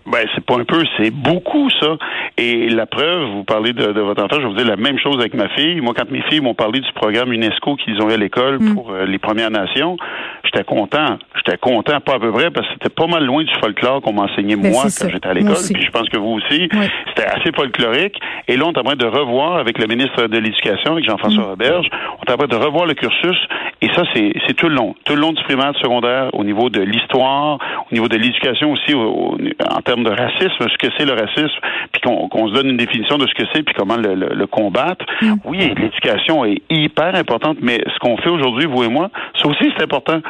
Ben, 0.10 0.26
c'est 0.34 0.46
pas 0.46 0.56
un 0.56 0.64
peu, 0.64 0.84
c'est 0.98 1.12
beaucoup 1.12 1.70
ça. 1.82 1.98
Et 2.38 2.70
la 2.70 2.86
preuve, 2.86 3.26
vous 3.32 3.44
parlez 3.44 3.74
de, 3.74 4.00
votre 4.00 4.24
enfant, 4.24 4.36
je 4.36 4.42
vais 4.42 4.48
vous 4.48 4.56
dire 4.56 4.68
la 4.68 4.78
même 4.78 4.98
chose 5.00 5.18
avec 5.20 5.34
ma 5.34 5.50
fille. 5.50 5.82
Moi, 5.82 5.94
quand 5.98 6.10
mes 6.10 6.22
filles 6.30 6.40
m'ont 6.40 6.54
parlé 6.54 6.80
du 6.80 6.92
programme 6.94 7.34
UNESCO 7.34 7.76
qu'ils 7.76 8.02
ont 8.02 8.10
eu 8.10 8.14
à 8.14 8.18
l'école 8.18 8.60
mm. 8.60 8.74
pour 8.74 8.92
euh, 8.92 9.06
les 9.06 9.18
Premières 9.18 9.52
Nations, 9.52 9.98
j'étais 10.46 10.64
content. 10.64 11.18
J'étais 11.36 11.58
content, 11.58 12.00
pas 12.00 12.16
à 12.16 12.20
peu 12.20 12.32
près, 12.32 12.52
parce 12.52 12.66
que 12.68 12.74
c'était 12.74 12.94
pas 12.94 13.08
mal 13.08 13.26
loin 13.26 13.44
du 13.44 13.54
folklore 13.60 14.02
qu'on 14.02 14.14
m'enseignait 14.14 14.56
ben, 14.56 14.72
moi 14.72 14.84
quand 14.84 15.10
j'étais 15.10 15.28
à 15.28 15.34
l'école. 15.34 15.56
Puis 15.74 15.84
je 15.84 15.92
pense 15.92 16.08
que 16.08 16.18
vous 16.18 16.40
aussi, 16.40 16.70
c'était 17.10 17.28
assez 17.28 17.52
folklorique. 17.54 18.18
Et 18.48 18.56
là, 18.56 18.64
on 18.66 18.72
est 18.72 18.80
en 18.80 18.84
train 18.84 18.96
de 18.96 19.06
revoir 19.06 19.58
avec 19.58 19.78
le 19.78 19.88
ministre 19.88 20.28
de 20.28 20.38
l'Éducation, 20.38 20.94
avec 20.94 21.06
Jean-François 21.06 21.44
mm. 21.44 21.50
Roberge, 21.50 21.90
on 22.20 22.24
est 22.24 22.34
en 22.34 22.38
train 22.38 22.48
de 22.48 22.56
revoir 22.56 22.86
le 22.86 22.94
cursus. 22.94 23.38
Et 23.82 23.90
ça, 23.94 24.04
c'est 24.14 24.54
tout 24.56 24.70
le 24.70 24.76
long. 24.76 24.96
Tout 25.06 25.16
le 25.16 25.22
long 25.22 25.34
du 25.34 25.44
primaire, 25.44 25.74
du 25.74 25.80
secondaire, 25.80 26.30
au 26.34 26.44
niveau 26.44 26.70
de 26.70 26.82
l'histoire, 26.82 27.60
au 27.92 27.94
niveau 27.94 28.08
de 28.08 28.16
l'éducation 28.16 28.72
aussi, 28.72 28.94
en 28.94 29.82
termes 29.82 29.97
de 30.04 30.10
racisme, 30.10 30.68
ce 30.70 30.78
que 30.78 30.92
c'est 30.98 31.06
le 31.06 31.14
racisme, 31.14 31.60
puis 31.92 32.02
qu'on 32.02 32.48
se 32.48 32.54
donne 32.54 32.70
une 32.70 32.78
définition 32.78 33.18
de 33.18 33.28
ce 33.28 33.34
que 33.34 33.44
c'est, 33.54 33.64
puis 33.64 33.74
comment 33.76 33.98
le, 33.98 34.46
combattre. 34.48 35.06
Mm. 35.22 35.34
Oui, 35.46 35.74
l'éducation 35.78 36.46
est 36.46 36.62
hyper 36.70 37.16
importante, 37.16 37.58
mais 37.62 37.84
ce 37.94 38.00
qu'on 38.00 38.18
fait 38.18 38.30
aujourd'hui, 38.30 38.66
vous 38.66 38.84
et 38.84 38.90
moi, 38.90 39.10
ça 39.42 39.48
aussi 39.48 39.72
c'est 39.78 39.84
important 39.84 40.22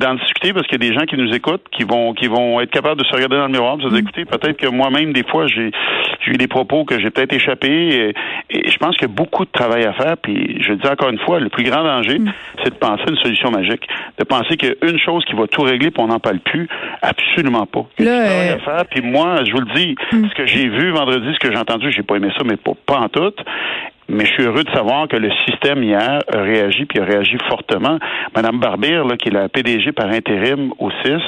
d'en 0.00 0.14
discuter 0.14 0.52
parce 0.52 0.66
qu'il 0.66 0.82
y 0.82 0.86
a 0.86 0.90
des 0.90 0.98
gens 0.98 1.06
qui 1.06 1.16
nous 1.16 1.32
écoutent, 1.32 1.64
qui 1.70 1.84
vont 1.84 2.12
qui 2.14 2.26
vont 2.26 2.60
être 2.60 2.70
capables 2.70 3.00
de 3.00 3.06
se 3.06 3.12
regarder 3.12 3.36
dans 3.36 3.46
le 3.46 3.52
miroir, 3.52 3.76
de 3.76 3.82
se 3.82 3.88
dire, 3.88 3.98
mm. 3.98 4.00
écoutez, 4.00 4.24
peut-être 4.24 4.56
que 4.56 4.66
moi-même, 4.66 5.12
des 5.12 5.22
fois, 5.22 5.46
j'ai 5.46 5.70
eu 6.26 6.36
des 6.36 6.48
propos 6.48 6.84
que 6.84 6.98
j'ai 6.98 7.10
peut-être 7.10 7.32
échappé. 7.32 8.14
Et, 8.50 8.68
je 8.68 8.76
pense 8.78 8.96
qu'il 8.96 9.08
y 9.08 9.10
a 9.10 9.14
beaucoup 9.14 9.44
de 9.44 9.50
travail 9.50 9.84
à 9.84 9.92
faire. 9.92 10.16
Puis 10.16 10.60
je 10.62 10.70
le 10.70 10.76
dis 10.76 10.88
encore 10.88 11.10
une 11.10 11.18
fois, 11.20 11.38
le 11.38 11.48
plus 11.48 11.64
grand 11.64 11.84
danger, 11.84 12.18
mm. 12.18 12.32
c'est 12.64 12.70
de 12.70 12.78
penser 12.78 13.04
à 13.06 13.10
une 13.10 13.18
solution 13.18 13.50
magique. 13.50 13.86
De 14.18 14.24
penser 14.24 14.56
qu'il 14.56 14.70
y 14.70 14.86
a 14.86 14.90
une 14.90 14.98
chose 14.98 15.24
qui 15.26 15.34
va 15.34 15.46
tout 15.46 15.62
régler 15.62 15.90
puis 15.90 16.02
on 16.02 16.08
n'en 16.08 16.18
parle 16.18 16.40
plus. 16.40 16.68
Absolument 17.02 17.66
pas. 17.66 17.86
Il 17.98 18.06
y 18.06 18.08
a 18.08 18.12
du 18.12 18.26
travail 18.26 18.48
à 18.48 18.52
euh, 18.52 18.58
faire. 18.58 18.84
Puis 18.90 19.02
moi, 19.02 19.44
je 19.44 19.52
vous 19.52 19.60
le 19.60 19.74
dis, 19.74 19.94
mm. 20.12 20.28
ce 20.28 20.34
que 20.34 20.46
j'ai 20.46 20.68
vu 20.68 20.90
vendredi, 20.90 21.28
ce 21.34 21.38
que 21.38 21.52
j'ai 21.52 21.58
entendu, 21.58 21.92
j'ai 21.92 22.02
pas 22.02 22.16
aimé 22.16 22.30
ça, 22.36 22.44
mais 22.44 22.56
pas, 22.56 22.72
pas 22.86 22.98
en 22.98 23.08
tout. 23.08 23.32
Mais 24.10 24.26
je 24.26 24.32
suis 24.32 24.42
heureux 24.42 24.64
de 24.64 24.70
savoir 24.70 25.06
que 25.06 25.16
le 25.16 25.30
système 25.46 25.84
hier 25.84 26.18
a 26.34 26.40
réagi, 26.40 26.84
puis 26.84 26.98
a 26.98 27.04
réagi 27.04 27.38
fortement. 27.48 27.98
Madame 28.34 28.58
Barbier, 28.58 29.02
qui 29.18 29.28
est 29.28 29.32
la 29.32 29.48
PDG 29.48 29.92
par 29.92 30.08
intérim 30.08 30.72
au 30.78 30.90
CIS, 30.90 31.22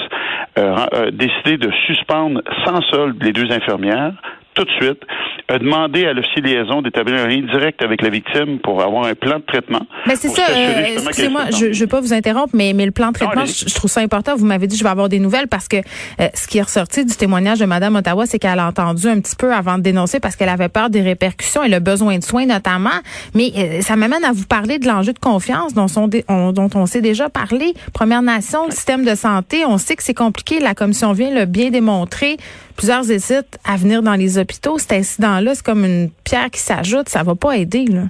euh, 0.59 0.75
a 0.75 1.11
décidé 1.13 1.57
de 1.59 1.71
suspendre 1.87 2.43
sans 2.65 2.81
solde 2.91 3.23
les 3.23 3.33
deux 3.33 3.51
infirmières 3.53 4.15
tout 4.55 4.65
de 4.65 4.71
suite, 4.73 5.03
a 5.53 5.59
demandé 5.59 6.07
à 6.07 6.15
l'officier 6.15 6.41
de 6.41 6.49
liaison 6.49 6.81
d'établir 6.81 7.21
un 7.21 7.29
lien 7.29 7.43
direct 7.43 7.83
avec 7.83 8.01
la 8.01 8.09
victime 8.09 8.59
pour 8.63 8.83
avoir 8.83 9.05
un 9.05 9.15
plan 9.15 9.39
de 9.39 9.45
traitement. 9.45 9.83
Mais 10.07 10.17
c'est 10.17 10.29
ça, 10.29 10.43
euh, 10.51 10.97
excusez-moi, 10.97 11.51
je 11.51 11.67
ne 11.67 11.75
veux 11.75 11.87
pas 11.87 12.01
vous 12.01 12.15
interrompre, 12.15 12.55
mais, 12.55 12.73
mais 12.73 12.87
le 12.87 12.91
plan 12.91 13.09
de 13.09 13.15
traitement, 13.15 13.45
je, 13.45 13.75
trouve 13.75 13.91
ça 13.91 14.01
important. 14.01 14.35
Vous 14.35 14.47
m'avez 14.47 14.67
dit 14.67 14.77
je 14.77 14.83
vais 14.83 14.91
avoir 14.91 15.11
des 15.11 15.19
nouvelles 15.19 15.49
parce 15.49 15.69
que 15.69 15.77
euh, 15.77 16.29
ce 16.35 16.49
qui 16.49 16.59
est 16.59 16.63
ressorti 16.63 17.05
du 17.05 17.15
témoignage 17.15 17.59
de 17.59 17.67
Mme 17.67 17.97
Ottawa, 17.97 18.25
c'est 18.25 18.39
qu'elle 18.39 18.59
a 18.59 18.67
entendu 18.67 19.09
un 19.09 19.21
petit 19.21 19.37
peu 19.37 19.53
avant 19.53 19.77
de 19.77 19.83
dénoncer 19.83 20.21
parce 20.21 20.37
qu'elle 20.37 20.49
avait 20.49 20.71
peur 20.71 20.89
des 20.89 21.03
répercussions 21.03 21.63
et 21.63 21.69
le 21.69 21.81
besoin 21.81 22.19
de 22.19 22.25
soins 22.25 22.47
notamment. 22.47 22.91
Mais 23.35 23.53
euh, 23.57 23.81
ça 23.83 23.97
m'amène 23.97 24.25
à 24.25 24.33
vous 24.33 24.47
parler 24.47 24.79
de 24.79 24.87
l'enjeu 24.87 25.13
de 25.13 25.19
confiance 25.19 25.75
dont, 25.75 25.87
on, 26.29 26.53
dont 26.53 26.71
on 26.75 26.87
s'est 26.87 27.03
déjà 27.03 27.29
parlé. 27.29 27.75
Première 27.93 28.23
Nation, 28.23 28.67
le 28.67 28.73
système 28.73 29.05
de 29.05 29.15
santé, 29.15 29.65
on 29.67 29.77
sait 29.77 29.97
que 29.97 30.03
c'est 30.03 30.15
compliqué. 30.15 30.61
La 30.61 30.75
commission 30.75 31.13
vient 31.13 31.31
le 31.31 31.45
bien 31.45 31.71
démontrer. 31.71 32.39
Plusieurs 32.83 33.09
hésitent 33.13 33.61
à 33.63 33.77
venir 33.77 34.03
dans 34.03 34.17
les 34.17 34.39
hôpitaux. 34.39 34.77
Cet 34.77 34.91
incident-là, 34.91 35.55
c'est 35.55 35.65
comme 35.65 35.85
une 35.85 36.11
pierre 36.25 36.51
qui 36.51 36.59
s'ajoute. 36.59 37.09
Ça 37.09 37.23
va 37.23 37.37
pas 37.37 37.57
aider, 37.57 37.85
là. 37.85 38.07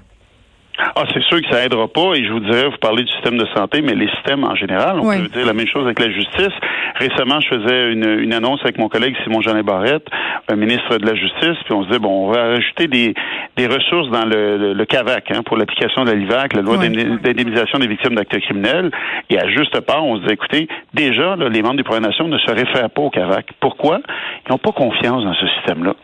Ah, 0.79 1.05
c'est 1.13 1.23
sûr 1.25 1.41
que 1.41 1.49
ça 1.51 1.65
aidera 1.65 1.87
pas. 1.89 2.15
Et 2.15 2.25
je 2.25 2.33
vous 2.33 2.41
dirais, 2.41 2.65
vous 2.65 2.79
parlez 2.79 3.05
du 3.05 3.13
système 3.13 3.37
de 3.37 3.47
santé, 3.55 3.83
mais 3.83 3.95
les 3.95 4.09
systèmes 4.09 4.45
en 4.45 4.55
général, 4.55 4.99
on 5.01 5.11
peut 5.11 5.29
dire 5.29 5.47
la 5.47 5.53
même 5.53 5.67
chose 5.67 5.85
avec 5.85 5.99
la 5.99 6.11
justice. 6.11 6.55
Récemment, 6.97 7.41
je 7.41 7.49
faisais 7.49 7.93
une, 7.93 8.21
une 8.21 8.33
annonce 8.33 8.61
avec 8.63 8.79
mon 8.79 8.89
collègue 8.89 9.15
Simon 9.25 9.41
Jeanet 9.41 9.63
Barrette, 9.63 10.07
un 10.49 10.57
ministre 10.57 10.99
de 10.99 11.07
la 11.07 11.15
Justice, 11.15 11.57
puis 11.65 11.73
on 11.73 11.83
se 11.83 11.89
disait 11.89 11.99
bon, 11.99 12.29
on 12.29 12.33
va 12.33 12.43
rajouter 12.55 12.87
des, 12.87 13.15
des 13.57 13.67
ressources 13.67 14.11
dans 14.11 14.25
le, 14.25 14.75
le, 14.75 14.85
CAVAC 14.85 15.31
hein, 15.31 15.43
pour 15.45 15.57
l'application 15.57 16.05
de 16.05 16.11
la 16.11 16.17
LIVAC, 16.17 16.55
la 16.55 16.63
loi 16.63 16.77
d'indemnisation 16.77 17.79
des 17.79 17.87
victimes 17.87 18.15
d'actes 18.15 18.39
criminels. 18.41 18.91
Et 19.31 19.39
à 19.39 19.49
juste 19.49 19.79
part, 19.81 20.05
on 20.05 20.17
se 20.17 20.23
disait 20.23 20.35
écoutez, 20.35 20.69
déjà, 20.95 21.37
les 21.37 21.63
membres 21.63 21.77
des 21.77 21.83
Premières 21.83 22.09
Nations 22.09 22.29
ne 22.29 22.39
se 22.39 22.51
réfèrent 22.51 22.91
pas 22.91 23.03
au 23.03 23.11
CAVAC. 23.11 23.47
Pourquoi? 23.61 24.01
Ils 24.47 24.53
n'ont 24.53 24.59
pas 24.59 24.73
confiance 24.73 25.25
dans 25.25 25.35
ce 25.35 25.47
système-là. 25.57 25.95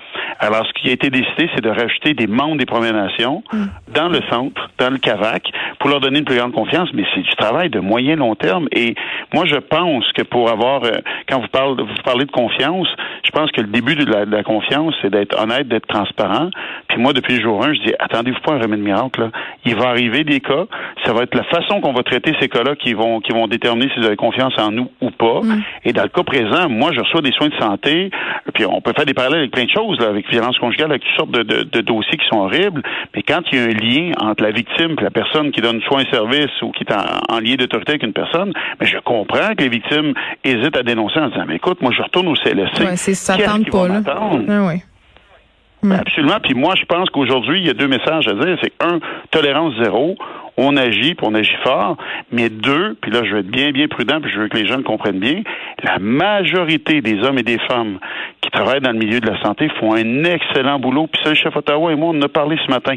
Alors, 0.40 0.66
ce 0.66 0.72
qui 0.80 0.88
a 0.90 0.92
été 0.92 1.10
décidé, 1.10 1.50
c'est 1.54 1.62
de 1.62 1.70
rajouter 1.70 2.14
des 2.14 2.26
membres 2.26 2.56
des 2.56 2.66
Premières 2.66 2.94
Nations 2.94 3.42
mm. 3.52 3.64
dans 3.94 4.08
le 4.08 4.20
centre, 4.30 4.57
dans 4.78 4.90
le 4.90 4.98
CAVAC, 4.98 5.50
pour 5.78 5.90
leur 5.90 6.00
donner 6.00 6.20
une 6.20 6.24
plus 6.24 6.36
grande 6.36 6.52
confiance, 6.52 6.88
mais 6.92 7.04
c'est 7.14 7.22
du 7.22 7.34
travail 7.36 7.70
de 7.70 7.80
moyen 7.80 8.16
long 8.16 8.34
terme. 8.34 8.68
Et 8.72 8.94
moi, 9.34 9.44
je 9.46 9.56
pense 9.56 10.10
que 10.12 10.22
pour 10.22 10.50
avoir, 10.50 10.84
euh, 10.84 10.98
quand 11.28 11.40
vous 11.40 11.48
parlez, 11.48 11.82
vous 11.82 12.02
parlez 12.04 12.24
de 12.24 12.30
confiance, 12.30 12.88
je 13.24 13.30
pense 13.30 13.50
que 13.52 13.60
le 13.60 13.68
début 13.68 13.94
de 13.94 14.04
la, 14.04 14.24
de 14.24 14.30
la 14.30 14.42
confiance, 14.42 14.94
c'est 15.02 15.10
d'être 15.10 15.40
honnête, 15.40 15.68
d'être 15.68 15.86
transparent. 15.86 16.50
Puis 16.88 16.98
moi, 16.98 17.12
depuis 17.12 17.36
le 17.36 17.42
jour 17.42 17.64
1, 17.64 17.74
je 17.74 17.80
dis, 17.80 17.92
attendez-vous 17.98 18.40
pas 18.40 18.54
un 18.54 18.60
remède 18.60 18.80
miracle. 18.80 19.20
Là. 19.20 19.30
Il 19.64 19.76
va 19.76 19.88
arriver 19.88 20.24
des 20.24 20.40
cas. 20.40 20.66
Ça 21.04 21.12
va 21.12 21.22
être 21.22 21.34
la 21.34 21.44
façon 21.44 21.80
qu'on 21.80 21.92
va 21.92 22.02
traiter 22.02 22.34
ces 22.40 22.48
cas-là 22.48 22.74
qui 22.76 22.94
vont, 22.94 23.20
qui 23.20 23.32
vont 23.32 23.46
déterminer 23.46 23.90
si 23.92 24.00
vous 24.00 24.06
avez 24.06 24.16
confiance 24.16 24.54
en 24.58 24.70
nous 24.70 24.90
ou 25.00 25.10
pas. 25.10 25.40
Mm. 25.42 25.62
Et 25.84 25.92
dans 25.92 26.02
le 26.02 26.08
cas 26.08 26.22
présent, 26.22 26.68
moi, 26.68 26.90
je 26.92 27.00
reçois 27.00 27.20
des 27.20 27.32
soins 27.32 27.48
de 27.48 27.56
santé. 27.56 28.10
Puis 28.54 28.64
on 28.64 28.80
peut 28.80 28.92
faire 28.96 29.06
des 29.06 29.14
parallèles 29.14 29.40
avec 29.40 29.50
plein 29.50 29.64
de 29.64 29.70
choses, 29.70 29.98
là, 30.00 30.08
avec 30.08 30.28
violence 30.30 30.58
conjugale, 30.58 30.90
avec 30.90 31.02
toutes 31.02 31.16
sortes 31.16 31.30
de, 31.30 31.42
de, 31.42 31.62
de 31.64 31.80
dossiers 31.80 32.16
qui 32.16 32.26
sont 32.28 32.40
horribles. 32.40 32.82
Mais 33.14 33.22
quand 33.22 33.40
il 33.52 33.58
y 33.58 33.60
a 33.60 33.64
un 33.64 33.68
lien 33.68 34.12
entre 34.20 34.42
la 34.42 34.47
victime 34.50 34.96
et 34.98 35.02
la 35.02 35.10
personne 35.10 35.50
qui 35.50 35.60
donne 35.60 35.80
soin 35.82 36.02
et 36.02 36.10
service 36.10 36.62
ou 36.62 36.70
qui 36.72 36.84
est 36.84 36.92
en, 36.92 37.34
en 37.34 37.40
lien 37.40 37.56
d'autorité 37.56 37.92
avec 37.92 38.02
une 38.02 38.12
personne, 38.12 38.52
mais 38.80 38.86
je 38.86 38.98
comprends 38.98 39.54
que 39.54 39.62
les 39.62 39.68
victimes 39.68 40.14
hésitent 40.44 40.76
à 40.76 40.82
dénoncer 40.82 41.18
en 41.18 41.28
disant, 41.28 41.44
mais 41.46 41.56
écoute, 41.56 41.80
moi, 41.80 41.92
je 41.96 42.02
retourne 42.02 42.28
au 42.28 42.34
CLSC. 42.34 42.80
Ouais, 42.80 42.96
c'est 42.96 43.14
ça, 43.14 43.36
pas, 43.36 43.88
là? 43.88 44.00
Ah 44.06 44.30
oui. 44.32 44.82
Mm. 45.82 45.92
Absolument. 45.92 46.40
Puis 46.42 46.54
moi, 46.54 46.74
je 46.74 46.84
pense 46.84 47.08
qu'aujourd'hui, 47.10 47.60
il 47.60 47.66
y 47.66 47.70
a 47.70 47.74
deux 47.74 47.88
messages 47.88 48.26
à 48.28 48.34
dire. 48.34 48.58
C'est 48.62 48.72
un, 48.80 48.98
tolérance 49.30 49.74
zéro. 49.82 50.16
On 50.56 50.76
agit, 50.76 51.14
puis 51.14 51.24
on 51.24 51.34
agit 51.34 51.54
fort. 51.62 51.96
Mais 52.32 52.48
deux, 52.48 52.96
puis 53.00 53.12
là, 53.12 53.22
je 53.24 53.32
vais 53.32 53.40
être 53.40 53.50
bien, 53.50 53.70
bien 53.70 53.86
prudent, 53.86 54.20
puis 54.20 54.30
je 54.32 54.40
veux 54.40 54.48
que 54.48 54.56
les 54.56 54.66
jeunes 54.66 54.82
comprennent 54.82 55.20
bien, 55.20 55.42
la 55.84 55.98
majorité 56.00 57.00
des 57.00 57.22
hommes 57.22 57.38
et 57.38 57.44
des 57.44 57.58
femmes 57.68 58.00
qui 58.50 58.58
travaillent 58.58 58.80
dans 58.80 58.92
le 58.92 58.98
milieu 58.98 59.20
de 59.20 59.26
la 59.30 59.40
santé 59.42 59.68
font 59.78 59.94
un 59.94 60.24
excellent 60.24 60.78
boulot. 60.78 61.06
Puis 61.06 61.20
ça, 61.22 61.30
le 61.30 61.34
chef 61.34 61.54
Ottawa 61.54 61.92
et 61.92 61.96
moi, 61.96 62.12
on 62.14 62.18
en 62.18 62.22
a 62.22 62.28
parlé 62.28 62.56
ce 62.66 62.70
matin. 62.70 62.94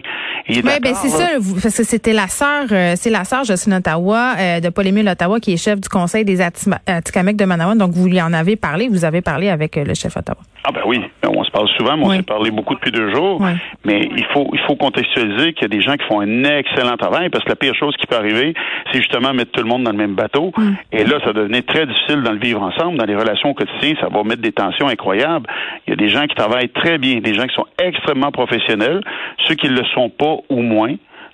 Oui, 0.50 0.62
ben 0.64 0.94
c'est 0.96 1.10
ça, 1.10 1.28
vous- 1.40 1.60
parce 1.62 1.76
que 1.76 1.84
c'était 1.84 2.14
la 2.14 2.28
sœur, 2.28 2.66
euh, 2.72 2.94
c'est 2.96 3.10
la 3.10 3.24
sœur 3.26 3.44
Jocelyne 3.44 3.78
Ottawa 3.78 4.34
euh, 4.40 4.60
de 4.60 4.70
Paul-Émile 4.70 5.08
Ottawa 5.10 5.40
qui 5.40 5.54
est 5.54 5.58
chef 5.58 5.80
du 5.80 5.90
conseil 5.90 6.26
des 6.26 6.42
Atikamekw 6.42 7.36
de 7.38 7.46
Manawan. 7.46 7.78
Donc 7.78 7.92
vous 7.92 8.08
lui 8.08 8.22
en 8.22 8.34
avez 8.34 8.56
parlé, 8.56 8.88
vous 8.88 9.06
avez 9.06 9.22
parlé 9.22 9.50
avec 9.50 9.78
euh, 9.78 9.84
le 9.84 9.94
chef 9.94 10.16
Ottawa. 10.18 10.38
Ah 10.64 10.72
ben 10.72 10.82
oui, 10.86 11.02
on 11.28 11.44
se 11.44 11.50
parle 11.50 11.68
souvent, 11.70 11.98
mais 11.98 12.04
on 12.06 12.10
Oui. 12.10 12.18
s'est 12.18 12.22
parlé 12.24 12.52
beaucoup 12.52 12.76
depuis 12.76 12.92
deux 12.92 13.12
jours. 13.12 13.42
Oui. 13.42 13.50
Mais 13.84 14.08
il 14.16 14.26
faut 14.26 14.48
il 14.54 14.60
faut 14.68 14.76
contextualiser 14.76 15.54
qu'il 15.54 15.64
y 15.64 15.66
a 15.66 15.68
des 15.70 15.82
gens 15.82 15.96
qui 15.98 16.06
font 16.06 16.20
un 16.22 16.44
excellent 16.44 16.98
travail 16.98 17.30
parce 17.30 17.44
que 17.44 17.50
la 17.50 17.56
pire 17.56 17.74
chose 17.74 17.96
qui 17.98 18.06
peut 18.06 18.16
arriver, 18.16 18.54
c'est 18.92 19.00
justement 19.00 19.34
mettre 19.34 19.52
tout 19.52 19.62
le 19.64 19.68
monde 19.68 19.84
dans 19.84 19.92
le 19.92 19.98
même 19.98 20.14
bateau. 20.14 20.52
Et 20.92 21.04
là, 21.04 21.18
ça 21.26 21.34
devenait 21.34 21.64
très 21.64 21.88
difficile 21.88 22.22
dans 22.22 22.32
le 22.34 22.40
vivre 22.40 22.62
ensemble, 22.62 22.98
dans 23.00 23.06
les 23.06 23.16
relations 23.16 23.50
au 23.50 23.54
quotidien, 23.56 23.96
ça 24.00 24.08
va 24.10 24.24
mettre 24.24 24.42
des 24.44 24.52
tensions 24.52 24.88
incroyables. 24.88 25.48
Il 25.88 25.92
y 25.92 25.94
a 25.94 25.96
des 25.96 26.10
gens 26.10 26.28
qui 26.28 26.36
travaillent 26.36 26.70
très 26.70 27.00
bien, 27.00 27.20
des 27.22 27.34
gens 27.34 27.48
qui 27.48 27.56
sont 27.56 27.66
extrêmement 27.82 28.32
professionnels, 28.32 29.02
ceux 29.48 29.56
qui 29.56 29.68
ne 29.68 29.78
le 29.78 29.86
sont 29.96 30.10
pas 30.10 30.36
ou 30.50 30.62
moins. 30.62 30.94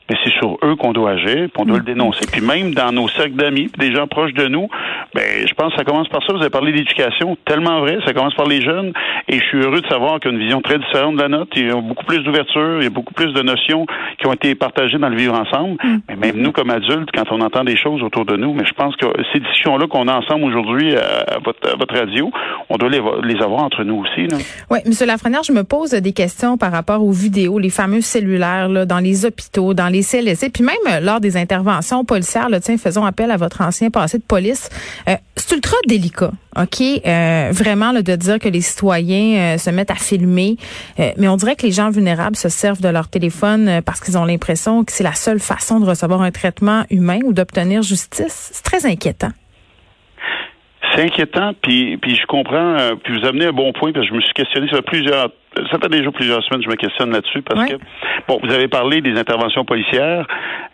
Mais 0.10 0.16
c'est 0.24 0.32
sur 0.34 0.58
eux 0.64 0.76
qu'on 0.76 0.94
doit 0.94 1.12
agir, 1.12 1.50
puis 1.50 1.58
on 1.58 1.66
doit 1.66 1.78
le 1.78 1.84
dénoncer. 1.84 2.26
Puis 2.32 2.42
même 2.42 2.74
dans 2.74 2.92
nos 2.92 3.08
cercles 3.10 3.36
d'amis, 3.36 3.70
des 3.78 3.94
gens 3.94 4.08
proches 4.08 4.34
de 4.34 4.48
nous, 4.48 4.70
ben 5.14 5.48
je 5.48 5.54
pense 5.54 5.72
que 5.72 5.78
ça 5.78 5.84
commence 5.84 6.08
par 6.08 6.24
ça. 6.26 6.34
Vous 6.34 6.40
avez 6.40 6.50
parlé 6.50 6.72
d'éducation, 6.72 7.38
tellement 7.46 7.80
vrai. 7.82 7.98
Ça 8.06 8.14
commence 8.14 8.36
par 8.36 8.48
les 8.48 8.62
jeunes. 8.62 8.94
Et 9.28 9.40
je 9.40 9.44
suis 9.46 9.60
heureux 9.60 9.82
de 9.82 9.88
savoir 9.88 10.20
qu'il 10.20 10.32
y 10.32 10.34
a 10.34 10.38
une 10.38 10.44
vision 10.44 10.62
très 10.62 10.78
différente 10.78 11.16
de 11.16 11.22
la 11.22 11.28
nôtre. 11.28 11.52
Il 11.56 11.68
y 11.68 11.72
a 11.72 11.82
beaucoup 11.82 12.06
plus 12.06 12.20
d'ouverture, 12.20 12.78
il 12.78 12.84
y 12.84 12.88
a 12.88 12.90
beaucoup 12.90 13.14
plus 13.14 13.34
de 13.34 13.42
notions 13.42 13.86
qui 14.20 14.28
ont 14.28 14.34
été 14.34 14.56
partagées 14.56 14.98
dans 14.98 15.10
le 15.10 15.18
vivre 15.18 15.34
ensemble. 15.34 15.78
Mais 16.08 16.16
même 16.16 16.38
nous, 16.38 16.52
comme 16.52 16.70
adultes, 16.70 17.10
quand 17.14 17.26
on 17.32 17.42
entend 17.42 17.64
des 17.64 17.78
choses 17.78 18.02
autour 18.02 18.26
de 18.26 18.38
nous, 18.38 18.54
mais 18.54 18.66
je 18.66 18.74
pense 18.74 18.96
que 18.96 19.06
ces 19.34 19.40
discussions-là 19.40 19.88
qu'on 19.88 20.08
a 20.08 20.16
ensemble 20.16 20.46
aujourd'hui 20.46 20.96
à, 20.96 21.36
à 21.36 21.40
votre, 21.44 21.70
à 21.70 21.76
votre 21.76 21.94
radio, 21.96 22.32
on 22.70 22.78
doit 22.78 22.90
les, 22.90 23.02
les 23.24 23.42
avoir 23.42 23.64
entre 23.64 23.84
nous 23.84 24.04
aussi. 24.06 24.28
Là. 24.28 24.38
Oui, 24.70 24.80
Monsieur 24.86 25.06
Lafrenière, 25.06 25.44
je 25.44 25.54
me 25.54 25.64
pose 25.64 25.92
des 25.92 26.14
questions 26.14 26.58
par 26.58 26.72
rapport 26.72 27.04
aux 27.04 27.12
vidéos, 27.12 27.60
les 27.60 27.70
fameux 27.70 28.02
cellulaires 28.02 28.70
là, 28.70 28.86
dans 28.86 29.00
les 29.00 29.26
hôpitaux, 29.26 29.74
dans 29.74 29.88
les 29.88 29.97
CLSC, 30.01 30.51
puis 30.51 30.63
même 30.63 30.75
euh, 30.88 31.00
lors 31.00 31.20
des 31.20 31.38
interventions 31.38 32.06
policières. 32.06 32.50
Là, 32.50 32.60
tiens, 32.60 32.77
faisons 32.77 33.06
appel 33.06 33.32
à 33.32 33.38
votre 33.38 33.62
ancien 33.62 33.89
passé 33.89 34.18
de 34.18 34.24
police. 34.24 34.70
Euh, 35.08 35.16
c'est 35.36 35.56
ultra 35.56 35.77
délicat, 35.88 36.32
ok, 36.56 36.82
euh, 36.82 37.50
vraiment 37.51 37.92
là, 37.92 38.01
de 38.01 38.16
dire 38.16 38.39
que 38.39 38.50
les 38.50 38.62
citoyens 38.62 39.58
se 39.58 39.70
mettent 39.70 39.92
à 39.92 39.96
filmer, 39.96 40.58
mais 40.98 41.27
on 41.27 41.38
dirait 41.38 41.56
que 41.56 41.66
les 41.66 41.72
gens 41.72 41.89
vulnérables 41.89 42.36
se 42.36 42.50
servent 42.50 42.82
de 42.82 42.89
leur 42.89 43.08
téléphone 43.08 43.82
parce 43.86 44.00
qu'ils 44.00 44.18
ont 44.18 44.25
l'impression 44.25 44.84
que 44.84 44.92
c'est 44.92 45.04
la 45.04 45.13
seule 45.13 45.39
façon 45.39 45.80
de 45.80 45.86
recevoir 45.86 46.22
un 46.22 46.32
traitement 46.32 46.84
humain 46.89 47.20
ou 47.24 47.34
d'obtenir 47.34 47.84
justice. 47.84 48.50
C'est 48.51 48.63
très 48.63 48.86
inquiétant. 48.86 49.30
C'est 50.94 51.04
inquiétant, 51.04 51.54
puis, 51.62 52.00
je 52.04 52.25
comprends, 52.25 52.75
puis 53.04 53.20
vous 53.20 53.27
amenez 53.27 53.46
un 53.46 53.54
bon 53.54 53.72
point, 53.74 53.92
parce 53.92 54.06
que 54.08 54.12
je 54.12 54.16
me 54.16 54.22
suis 54.22 54.34
questionné, 54.34 54.68
fait 54.68 54.82
plusieurs, 54.82 55.30
ça 55.72 55.78
fait 55.82 55.90
déjà 55.90 56.12
plusieurs 56.12 56.44
semaines 56.44 56.60
que 56.62 56.66
je 56.66 56.70
me 56.70 56.76
questionne 56.76 57.12
là-dessus, 57.12 57.42
parce 57.42 57.70
que, 57.70 57.76
bon, 58.28 58.40
vous 58.44 58.54
avez 58.54 58.68
parlé 58.68 59.02
des 59.02 59.18
interventions 59.18 59.66
policières, 59.66 60.26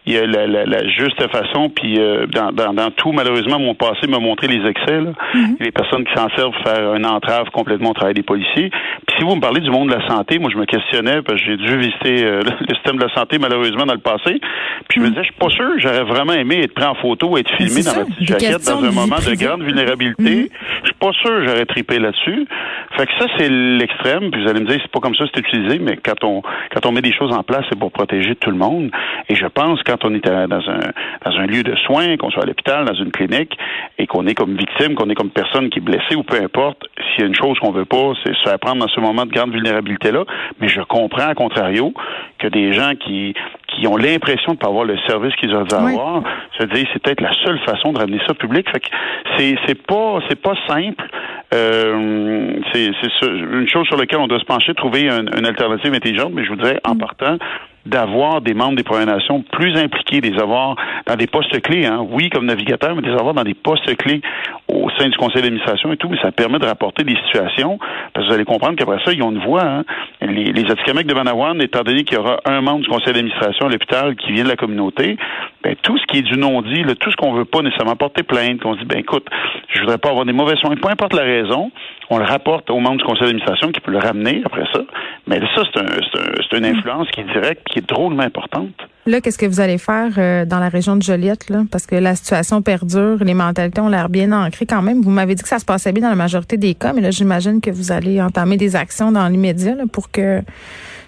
il 0.05 0.13
y 0.13 0.17
a 0.17 0.25
la, 0.25 0.47
la, 0.47 0.65
la 0.65 0.87
juste 0.89 1.21
façon, 1.31 1.69
puis 1.69 1.97
euh, 1.97 2.25
dans, 2.27 2.51
dans, 2.51 2.73
dans 2.73 2.91
tout, 2.91 3.11
malheureusement, 3.11 3.59
mon 3.59 3.73
passé 3.73 4.07
m'a 4.07 4.19
montré 4.19 4.47
les 4.47 4.67
excès, 4.67 4.99
là. 4.99 5.11
les 5.59 5.71
personnes 5.71 6.03
qui 6.03 6.13
s'en 6.13 6.29
servent 6.35 6.51
pour 6.51 6.63
faire 6.63 6.91
un 6.91 7.03
entrave 7.05 7.49
complètement 7.51 7.91
au 7.91 7.93
travail 7.93 8.13
des 8.13 8.23
policiers. 8.23 8.69
Puis 9.07 9.15
si 9.17 9.23
vous 9.23 9.35
me 9.35 9.41
parlez 9.41 9.61
du 9.61 9.69
monde 9.69 9.89
de 9.89 9.95
la 9.95 10.07
santé, 10.07 10.39
moi 10.39 10.49
je 10.51 10.57
me 10.57 10.65
questionnais, 10.65 11.21
parce 11.21 11.39
que 11.39 11.47
j'ai 11.47 11.57
dû 11.57 11.77
visiter 11.77 12.23
euh, 12.25 12.41
le 12.67 12.75
système 12.75 12.97
de 12.97 13.03
la 13.05 13.13
santé, 13.13 13.37
malheureusement, 13.39 13.85
dans 13.85 13.93
le 13.93 13.99
passé, 13.99 14.41
puis 14.89 14.99
je 14.99 15.01
me 15.01 15.09
disais, 15.09 15.21
je 15.21 15.31
suis 15.31 15.39
pas 15.39 15.49
sûr, 15.49 15.69
j'aurais 15.77 16.03
vraiment 16.03 16.33
aimé 16.33 16.61
être 16.63 16.73
pris 16.73 16.85
en 16.85 16.95
photo, 16.95 17.37
être 17.37 17.51
filmé 17.55 17.83
dans 17.83 17.95
ma 17.95 18.05
petite 18.05 18.27
jaquette 18.27 18.65
dans 18.65 18.83
un 18.83 18.91
moment 18.91 19.17
de 19.17 19.35
grande 19.35 19.63
vulnérabilité. 19.63 20.49
Je 20.81 20.87
suis 20.87 20.92
pas 21.03 21.11
sûr 21.13 21.45
j'aurais 21.45 21.65
tripé 21.65 21.99
là-dessus. 21.99 22.47
Fait 22.95 23.05
que 23.05 23.11
ça, 23.19 23.25
c'est 23.37 23.49
l'extrême. 23.49 24.31
Puis 24.31 24.41
vous 24.43 24.49
allez 24.49 24.61
me 24.61 24.67
dire, 24.67 24.79
c'est 24.81 24.91
pas 24.91 24.99
comme 25.01 25.15
ça 25.15 25.25
c'est 25.33 25.39
utilisé, 25.41 25.79
mais 25.79 25.97
quand 25.97 26.23
on 26.23 26.41
quand 26.73 26.85
on 26.85 26.91
met 26.93 27.01
des 27.01 27.11
choses 27.13 27.33
en 27.33 27.43
place, 27.43 27.65
c'est 27.69 27.77
pour 27.77 27.91
protéger 27.91 28.35
tout 28.35 28.51
le 28.51 28.55
monde. 28.57 28.89
Et 29.27 29.35
je 29.35 29.47
pense 29.47 29.81
quand 29.83 30.05
on 30.05 30.13
est 30.13 30.25
dans 30.25 30.63
un 30.69 30.79
dans 31.25 31.37
un 31.37 31.45
lieu 31.45 31.63
de 31.63 31.75
soins, 31.85 32.15
qu'on 32.17 32.29
soit 32.31 32.43
à 32.43 32.45
l'hôpital, 32.45 32.85
dans 32.85 32.93
une 32.93 33.11
clinique, 33.11 33.57
et 33.97 34.07
qu'on 34.07 34.25
est 34.27 34.35
comme 34.35 34.55
victime, 34.55 34.95
qu'on 34.95 35.09
est 35.09 35.15
comme 35.15 35.31
personne 35.31 35.69
qui 35.69 35.79
est 35.79 35.81
blessée 35.81 36.15
ou 36.15 36.23
peu 36.23 36.37
importe, 36.41 36.83
s'il 37.11 37.21
y 37.21 37.23
a 37.23 37.27
une 37.27 37.35
chose 37.35 37.59
qu'on 37.59 37.71
veut 37.71 37.85
pas, 37.85 38.13
c'est 38.23 38.33
se 38.33 38.43
faire 38.43 38.59
prendre 38.59 38.79
dans 38.79 38.87
ce 38.87 38.99
moment 39.01 39.25
de 39.25 39.31
grande 39.31 39.51
vulnérabilité-là. 39.51 40.23
Mais 40.61 40.69
je 40.69 40.81
comprends, 40.81 41.27
à 41.27 41.35
contrario, 41.35 41.93
que 42.39 42.47
des 42.47 42.71
gens 42.73 42.93
qui 42.95 43.33
qui 43.75 43.87
ont 43.87 43.97
l'impression 43.97 44.51
de 44.51 44.57
ne 44.57 44.61
pas 44.61 44.67
avoir 44.67 44.85
le 44.85 44.97
service 45.07 45.35
qu'ils 45.37 45.49
doivent 45.49 45.67
Oui. 45.81 45.93
avoir, 45.93 46.21
se 46.59 46.65
disent 46.65 46.85
c'est 46.93 47.01
peut-être 47.01 47.21
la 47.21 47.33
seule 47.43 47.57
façon 47.59 47.91
de 47.91 47.97
ramener 47.99 48.19
ça 48.27 48.35
public. 48.35 48.69
Fait 48.69 48.79
que 48.79 48.87
c'est 49.35 49.55
c'est 49.65 49.81
pas 49.81 50.19
c'est 50.29 50.39
pas 50.39 50.53
simple. 50.67 50.92
Euh, 51.53 52.59
c'est 52.73 52.89
une 53.21 53.67
chose 53.67 53.85
sur 53.87 53.97
laquelle 53.97 54.19
on 54.19 54.27
doit 54.27 54.39
se 54.39 54.45
pencher, 54.45 54.73
trouver 54.73 55.09
un- 55.09 55.25
une 55.37 55.45
alternative 55.45 55.93
intelligente. 55.93 56.31
Mais 56.33 56.43
je 56.43 56.49
vous 56.49 56.55
dirais 56.55 56.79
en 56.83 56.95
partant 56.95 57.37
d'avoir 57.85 58.41
des 58.41 58.53
membres 58.53 58.75
des 58.75 58.83
Premières 58.83 59.07
Nations 59.07 59.43
plus 59.51 59.75
impliqués, 59.77 60.21
des 60.21 60.39
avoir 60.39 60.75
dans 61.05 61.15
des 61.15 61.27
postes 61.27 61.61
clés, 61.61 61.85
hein. 61.85 62.05
oui, 62.09 62.29
comme 62.29 62.45
navigateur, 62.45 62.95
mais 62.95 63.01
des 63.01 63.11
avoir 63.11 63.33
dans 63.33 63.43
des 63.43 63.53
postes 63.53 63.95
clés 63.97 64.21
au 64.69 64.89
sein 64.97 65.09
du 65.09 65.17
conseil 65.17 65.41
d'administration 65.41 65.91
et 65.91 65.97
tout, 65.97 66.07
mais 66.09 66.17
ça 66.21 66.31
permet 66.31 66.59
de 66.59 66.65
rapporter 66.65 67.03
des 67.03 67.15
situations, 67.25 67.77
parce 68.13 68.25
que 68.25 68.29
vous 68.29 68.35
allez 68.35 68.45
comprendre 68.45 68.75
qu'après 68.77 68.99
ça, 69.03 69.11
ils 69.11 69.21
ont 69.21 69.31
une 69.31 69.43
voix. 69.43 69.63
Hein. 69.63 69.83
Les, 70.21 70.53
les 70.53 70.71
Atikamekw 70.71 71.07
de 71.07 71.13
Manawan, 71.13 71.61
étant 71.61 71.83
donné 71.83 72.03
qu'il 72.03 72.17
y 72.17 72.19
aura 72.19 72.39
un 72.45 72.61
membre 72.61 72.81
du 72.81 72.89
conseil 72.89 73.13
d'administration 73.13 73.67
à 73.67 73.69
l'hôpital 73.69 74.15
qui 74.15 74.31
vient 74.31 74.45
de 74.45 74.49
la 74.49 74.55
communauté, 74.55 75.17
ben, 75.63 75.75
tout 75.81 75.97
ce 75.97 76.05
qui 76.05 76.19
est 76.19 76.23
du 76.23 76.37
non-dit, 76.37 76.83
tout 76.99 77.11
ce 77.11 77.15
qu'on 77.15 77.33
veut 77.33 77.45
pas 77.45 77.61
nécessairement 77.61 77.95
porter 77.95 78.23
plainte, 78.23 78.61
qu'on 78.61 78.75
se 78.75 78.79
dit, 78.79 78.85
ben 78.85 78.99
écoute, 78.99 79.27
je 79.69 79.79
voudrais 79.81 79.97
pas 79.97 80.09
avoir 80.09 80.25
des 80.25 80.33
mauvais 80.33 80.55
soins, 80.57 80.75
peu 80.75 80.89
importe 80.89 81.13
la 81.13 81.23
raison, 81.23 81.71
on 82.09 82.17
le 82.17 82.25
rapporte 82.25 82.69
au 82.69 82.79
membre 82.79 82.97
du 82.97 83.03
conseil 83.03 83.23
d'administration 83.27 83.71
qui 83.71 83.79
peut 83.79 83.91
le 83.91 83.97
ramener 83.99 84.41
après 84.45 84.65
ça. 84.73 84.81
Mais 85.27 85.39
ça, 85.55 85.63
c'est 85.73 85.79
un, 85.81 85.85
c'est 86.11 86.55
un- 86.55 86.57
une 86.59 86.65
influence 86.65 87.07
qui 87.11 87.21
est 87.21 87.25
directe, 87.33 87.63
qui 87.71 87.79
est 87.79 87.89
drôlement 87.89 88.23
importante. 88.23 88.69
Là, 89.05 89.19
qu'est-ce 89.19 89.37
que 89.37 89.45
vous 89.45 89.59
allez 89.59 89.77
faire 89.77 90.11
euh, 90.17 90.45
dans 90.45 90.59
la 90.59 90.69
région 90.69 90.95
de 90.95 91.01
Joliette, 91.01 91.49
là? 91.49 91.63
Parce 91.71 91.85
que 91.87 91.95
la 91.95 92.15
situation 92.15 92.61
perdure, 92.61 93.17
les 93.23 93.33
mentalités 93.33 93.81
ont 93.81 93.89
l'air 93.89 94.07
bien 94.09 94.31
ancrées 94.31 94.65
quand 94.65 94.81
même. 94.81 95.01
Vous 95.01 95.09
m'avez 95.09 95.35
dit 95.35 95.41
que 95.43 95.49
ça 95.49 95.59
se 95.59 95.65
passait 95.65 95.91
bien 95.91 96.03
dans 96.03 96.09
la 96.09 96.15
majorité 96.15 96.55
des 96.57 96.73
cas, 96.75 96.93
mais 96.93 97.01
là, 97.01 97.11
j'imagine 97.11 97.59
que 97.59 97.69
vous 97.71 97.91
allez 97.91 98.21
entamer 98.21 98.55
des 98.57 98.75
actions 98.75 99.11
dans 99.11 99.27
l'immédiat 99.27 99.75
pour 99.91 100.09
que 100.11 100.41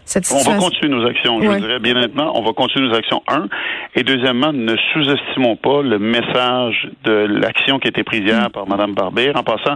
cette 0.05 0.25
On 0.31 0.49
va 0.49 0.57
continuer 0.57 0.95
nos 0.95 1.05
actions, 1.05 1.41
je 1.41 1.47
Ouais. 1.47 1.59
dirais 1.59 1.79
bien 1.79 1.95
honnêtement, 1.95 2.31
on 2.37 2.43
va 2.43 2.53
continuer 2.53 2.87
nos 2.89 2.95
actions, 2.95 3.21
un. 3.27 3.47
Et 3.95 4.03
deuxièmement, 4.03 4.53
ne 4.53 4.75
sous-estimons 4.93 5.55
pas 5.55 5.81
le 5.81 5.99
message 5.99 6.89
de 7.03 7.11
l'action 7.11 7.79
qui 7.79 7.87
a 7.87 7.89
été 7.89 8.03
prise 8.03 8.21
hier 8.21 8.49
par 8.51 8.67
Mme 8.67 8.93
Barbier. 8.93 9.31
En 9.35 9.43
passant, 9.43 9.75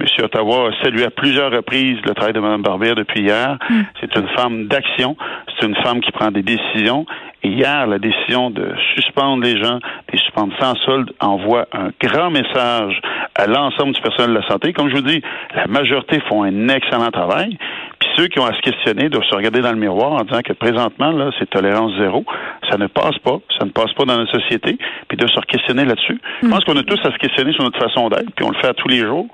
M. 0.00 0.06
Ottawa 0.22 0.68
a 0.70 0.84
salué 0.84 1.04
à 1.04 1.10
plusieurs 1.10 1.50
reprises 1.50 1.98
le 2.04 2.14
travail 2.14 2.32
de 2.34 2.40
Mme 2.40 2.62
Barbier 2.62 2.94
depuis 2.94 3.22
hier. 3.22 3.58
C'est 4.00 4.14
une 4.16 4.28
femme 4.36 4.66
d'action, 4.66 5.16
c'est 5.58 5.66
une 5.66 5.76
femme 5.76 6.00
qui 6.00 6.10
prend 6.12 6.30
des 6.30 6.42
décisions. 6.42 7.06
Et 7.42 7.48
hier, 7.48 7.86
la 7.86 7.98
décision 7.98 8.50
de 8.50 8.74
suspendre 8.94 9.42
les 9.42 9.56
gens, 9.56 9.76
de 9.76 10.12
les 10.12 10.18
suspendre 10.18 10.52
sans 10.60 10.74
solde, 10.84 11.10
envoie 11.20 11.66
un 11.72 11.88
grand 12.02 12.30
message 12.30 13.00
à 13.34 13.46
l'ensemble 13.46 13.92
du 13.94 14.00
personnel 14.02 14.34
de 14.34 14.40
la 14.40 14.46
santé. 14.46 14.74
Comme 14.74 14.90
je 14.90 14.96
vous 14.96 15.00
dis, 15.02 15.22
la 15.54 15.66
majorité 15.66 16.20
font 16.28 16.42
un 16.42 16.68
excellent 16.68 17.10
travail. 17.10 17.56
Puis 18.00 18.08
ceux 18.16 18.28
qui 18.28 18.40
ont 18.40 18.46
à 18.46 18.54
se 18.54 18.60
questionner 18.60 19.10
doivent 19.10 19.28
se 19.28 19.36
regarder 19.36 19.60
dans 19.60 19.72
le 19.72 19.78
miroir 19.78 20.12
en 20.12 20.24
disant 20.24 20.40
que 20.40 20.54
présentement, 20.54 21.12
là, 21.12 21.30
c'est 21.38 21.48
tolérance 21.50 21.92
zéro. 21.98 22.24
Ça 22.70 22.78
ne 22.78 22.86
passe 22.86 23.18
pas. 23.18 23.38
Ça 23.58 23.66
ne 23.66 23.70
passe 23.70 23.92
pas 23.92 24.04
dans 24.04 24.16
notre 24.16 24.32
société. 24.40 24.78
Puis 25.08 25.18
de 25.18 25.26
se 25.26 25.38
questionner 25.46 25.84
là-dessus. 25.84 26.18
Je 26.42 26.48
pense 26.48 26.64
qu'on 26.64 26.76
a 26.76 26.82
tous 26.82 26.98
à 27.04 27.12
se 27.12 27.18
questionner 27.18 27.52
sur 27.52 27.62
notre 27.62 27.78
façon 27.78 28.08
d'être, 28.08 28.30
puis 28.34 28.44
on 28.44 28.50
le 28.50 28.56
fait 28.56 28.68
à 28.68 28.74
tous 28.74 28.88
les 28.88 29.00
jours. 29.00 29.26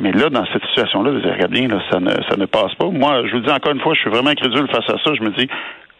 Mais 0.00 0.12
là, 0.12 0.30
dans 0.30 0.46
cette 0.52 0.64
situation-là, 0.66 1.10
vous 1.10 1.20
dites, 1.20 1.30
regarde 1.30 1.52
bien, 1.52 1.68
là, 1.68 1.80
ça 1.90 2.00
ne, 2.00 2.10
ça 2.10 2.36
ne 2.36 2.46
passe 2.46 2.74
pas. 2.74 2.86
Moi, 2.86 3.26
je 3.26 3.32
vous 3.36 3.40
dis 3.40 3.50
encore 3.50 3.72
une 3.72 3.80
fois, 3.80 3.94
je 3.94 4.00
suis 4.00 4.10
vraiment 4.10 4.30
incrédule 4.30 4.66
face 4.68 4.88
à 4.88 4.96
ça. 5.04 5.14
Je 5.14 5.22
me 5.22 5.30
dis, 5.30 5.48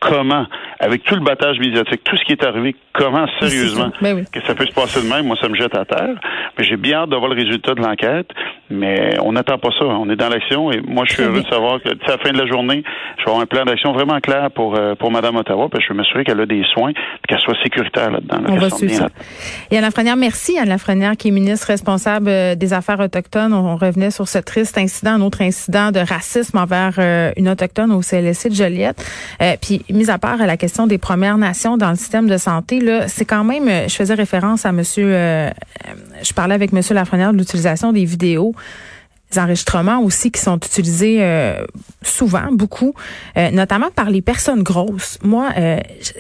comment, 0.01 0.47
avec 0.81 1.03
tout 1.05 1.15
le 1.15 1.23
battage 1.23 1.59
médiatique, 1.59 2.03
tout 2.05 2.17
ce 2.17 2.25
qui 2.25 2.33
est 2.33 2.45
arrivé, 2.45 2.75
comment 2.93 3.27
sérieusement 3.41 3.91
Ben 4.01 4.17
oui. 4.17 4.25
que 4.33 4.41
ça 4.47 4.55
peut 4.55 4.67
se 4.67 4.73
passer 4.73 5.03
de 5.03 5.09
même, 5.09 5.27
moi 5.27 5.37
ça 5.41 5.49
me 5.49 5.55
jette 5.57 5.75
à 5.75 5.85
terre. 5.85 6.15
Mais 6.59 6.65
j'ai 6.65 6.77
bien 6.77 6.99
hâte 7.03 7.11
d'avoir 7.11 7.31
le 7.31 7.37
résultat 7.37 7.75
de 7.75 7.81
l'enquête, 7.81 8.29
mais 8.71 9.17
on 9.23 9.33
n'attend 9.33 9.59
pas 9.59 9.71
ça. 9.79 9.85
On 9.85 10.09
est 10.11 10.17
dans 10.17 10.29
l'action 10.29 10.71
et 10.73 10.81
moi 10.81 11.05
je 11.07 11.15
suis 11.15 11.23
heureux 11.23 11.33
bien. 11.35 11.43
de 11.43 11.49
savoir 11.49 11.81
que 11.83 11.89
à 11.91 11.93
la 12.09 12.19
fin 12.19 12.31
de 12.33 12.39
la 12.39 12.47
journée, 12.47 12.83
je 13.19 13.25
vais 13.25 13.31
avoir 13.31 13.41
un 13.43 13.47
plan 13.47 13.65
d'action 13.65 13.93
vraiment 13.93 14.21
clair 14.21 14.51
pour 14.51 14.77
euh, 14.77 14.95
pour 14.95 15.11
Madame 15.11 15.37
Ottawa, 15.37 15.69
puis 15.71 15.83
je 15.83 15.93
veux 15.93 15.97
m'assurer 15.97 16.25
qu'elle 16.25 16.41
a 16.41 16.47
des 16.47 16.63
soins, 16.73 16.93
puis 16.93 17.03
qu'elle 17.29 17.41
soit 17.41 17.57
sécuritaire 17.63 18.11
là-dedans. 18.11 18.39
là, 18.39 18.49
On 18.49 18.57
va 18.57 18.71
suivre 18.71 18.93
ça. 18.95 19.05
là- 19.05 19.11
Yann 19.71 19.83
Lafrenière, 19.83 20.17
merci. 20.17 20.55
Yann 20.55 20.69
Lafrenière, 20.69 21.17
qui 21.17 21.29
est 21.29 21.33
ministre 21.33 21.67
responsable 21.69 22.29
euh, 22.29 22.55
des 22.55 22.73
Affaires 22.73 23.01
autochtones. 23.01 23.53
On 23.53 23.67
on 23.67 23.77
revenait 23.77 24.11
sur 24.13 24.29
ce 24.29 24.39
triste 24.39 24.79
incident, 24.79 25.13
un 25.15 25.21
autre 25.21 25.43
incident 25.43 25.91
de 25.91 25.99
racisme 25.99 26.57
envers 26.57 26.95
euh, 26.99 27.33
une 27.37 27.49
autochtone 27.49 27.91
au 27.93 28.01
CLSC 28.01 28.49
de 28.51 28.55
Joliette. 28.55 29.05
Euh, 29.43 29.55
puis, 29.61 29.83
mis 29.97 30.11
à 30.11 30.19
part 30.19 30.39
la 30.39 30.57
question 30.57 30.87
des 30.87 30.99
Premières 30.99 31.39
Nations 31.39 31.77
dans 31.77 31.91
le 31.91 31.97
système 31.97 32.29
de 32.29 32.37
santé, 32.37 32.81
là, 32.81 33.09
c'est 33.09 33.25
quand 33.25 33.45
même, 33.45 33.69
euh, 33.69 33.89
je 33.89 33.95
faisais 33.95 34.15
référence 34.15 34.65
à 34.65 34.73
monsieur, 34.73 35.07
euh, 35.07 35.49
euh, 35.49 35.51
je 36.23 36.33
parlais 36.33 36.55
avec 36.55 36.73
monsieur 36.73 36.95
Lafrenière 36.95 37.33
de 37.33 37.39
l'utilisation 37.39 37.93
des 37.93 38.05
vidéos 38.05 38.55
des 39.33 39.41
enregistrements 39.41 39.99
aussi 40.03 40.31
qui 40.31 40.41
sont 40.41 40.57
utilisés 40.57 41.21
souvent, 42.01 42.53
beaucoup, 42.53 42.95
notamment 43.35 43.91
par 43.91 44.09
les 44.09 44.23
personnes 44.23 44.63
grosses. 44.63 45.19
Moi, 45.21 45.49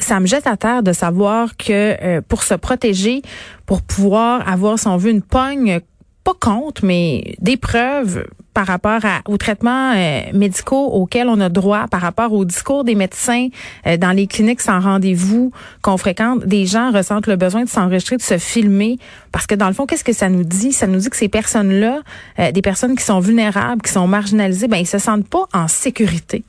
ça 0.00 0.18
me 0.18 0.26
jette 0.26 0.48
à 0.48 0.56
terre 0.56 0.82
de 0.82 0.92
savoir 0.92 1.56
que 1.56 2.18
pour 2.22 2.42
se 2.42 2.54
protéger, 2.54 3.22
pour 3.64 3.82
pouvoir 3.82 4.46
avoir, 4.48 4.80
si 4.80 4.88
on 4.88 4.96
veut, 4.96 5.12
une 5.12 5.22
pogne, 5.22 5.78
pas 6.24 6.34
contre, 6.34 6.84
mais 6.84 7.36
des 7.38 7.56
preuves 7.56 8.26
par 8.56 8.66
rapport 8.66 9.04
à, 9.04 9.20
aux 9.26 9.36
traitements 9.36 9.92
euh, 9.94 10.20
médicaux 10.32 10.86
auxquels 10.86 11.28
on 11.28 11.38
a 11.40 11.50
droit, 11.50 11.88
par 11.88 12.00
rapport 12.00 12.32
au 12.32 12.46
discours 12.46 12.84
des 12.84 12.94
médecins 12.94 13.48
euh, 13.86 13.98
dans 13.98 14.12
les 14.12 14.26
cliniques 14.26 14.62
sans 14.62 14.80
rendez-vous 14.80 15.52
qu'on 15.82 15.98
fréquente, 15.98 16.46
des 16.46 16.64
gens 16.64 16.90
ressentent 16.90 17.26
le 17.26 17.36
besoin 17.36 17.64
de 17.64 17.68
s'enregistrer, 17.68 18.16
de 18.16 18.22
se 18.22 18.38
filmer, 18.38 18.98
parce 19.30 19.46
que 19.46 19.54
dans 19.54 19.68
le 19.68 19.74
fond, 19.74 19.84
qu'est-ce 19.84 20.04
que 20.04 20.14
ça 20.14 20.30
nous 20.30 20.42
dit? 20.42 20.72
Ça 20.72 20.86
nous 20.86 21.00
dit 21.00 21.10
que 21.10 21.18
ces 21.18 21.28
personnes-là, 21.28 22.00
euh, 22.38 22.50
des 22.50 22.62
personnes 22.62 22.96
qui 22.96 23.04
sont 23.04 23.20
vulnérables, 23.20 23.82
qui 23.82 23.92
sont 23.92 24.06
marginalisées, 24.06 24.68
ben 24.68 24.78
ils 24.78 24.86
se 24.86 24.96
sentent 24.96 25.28
pas 25.28 25.44
en 25.52 25.68
sécurité 25.68 26.42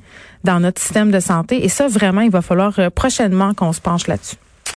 dans 0.45 0.61
notre 0.61 0.81
système 0.81 1.11
de 1.11 1.19
santé. 1.19 1.65
Et 1.65 1.67
ça, 1.67 1.89
vraiment, 1.89 2.21
il 2.21 2.31
va 2.31 2.41
falloir 2.41 2.79
euh, 2.79 2.89
prochainement 2.89 3.53
qu'on 3.53 3.73
se 3.73 3.81
penche 3.81 4.07
là-dessus. 4.07 4.37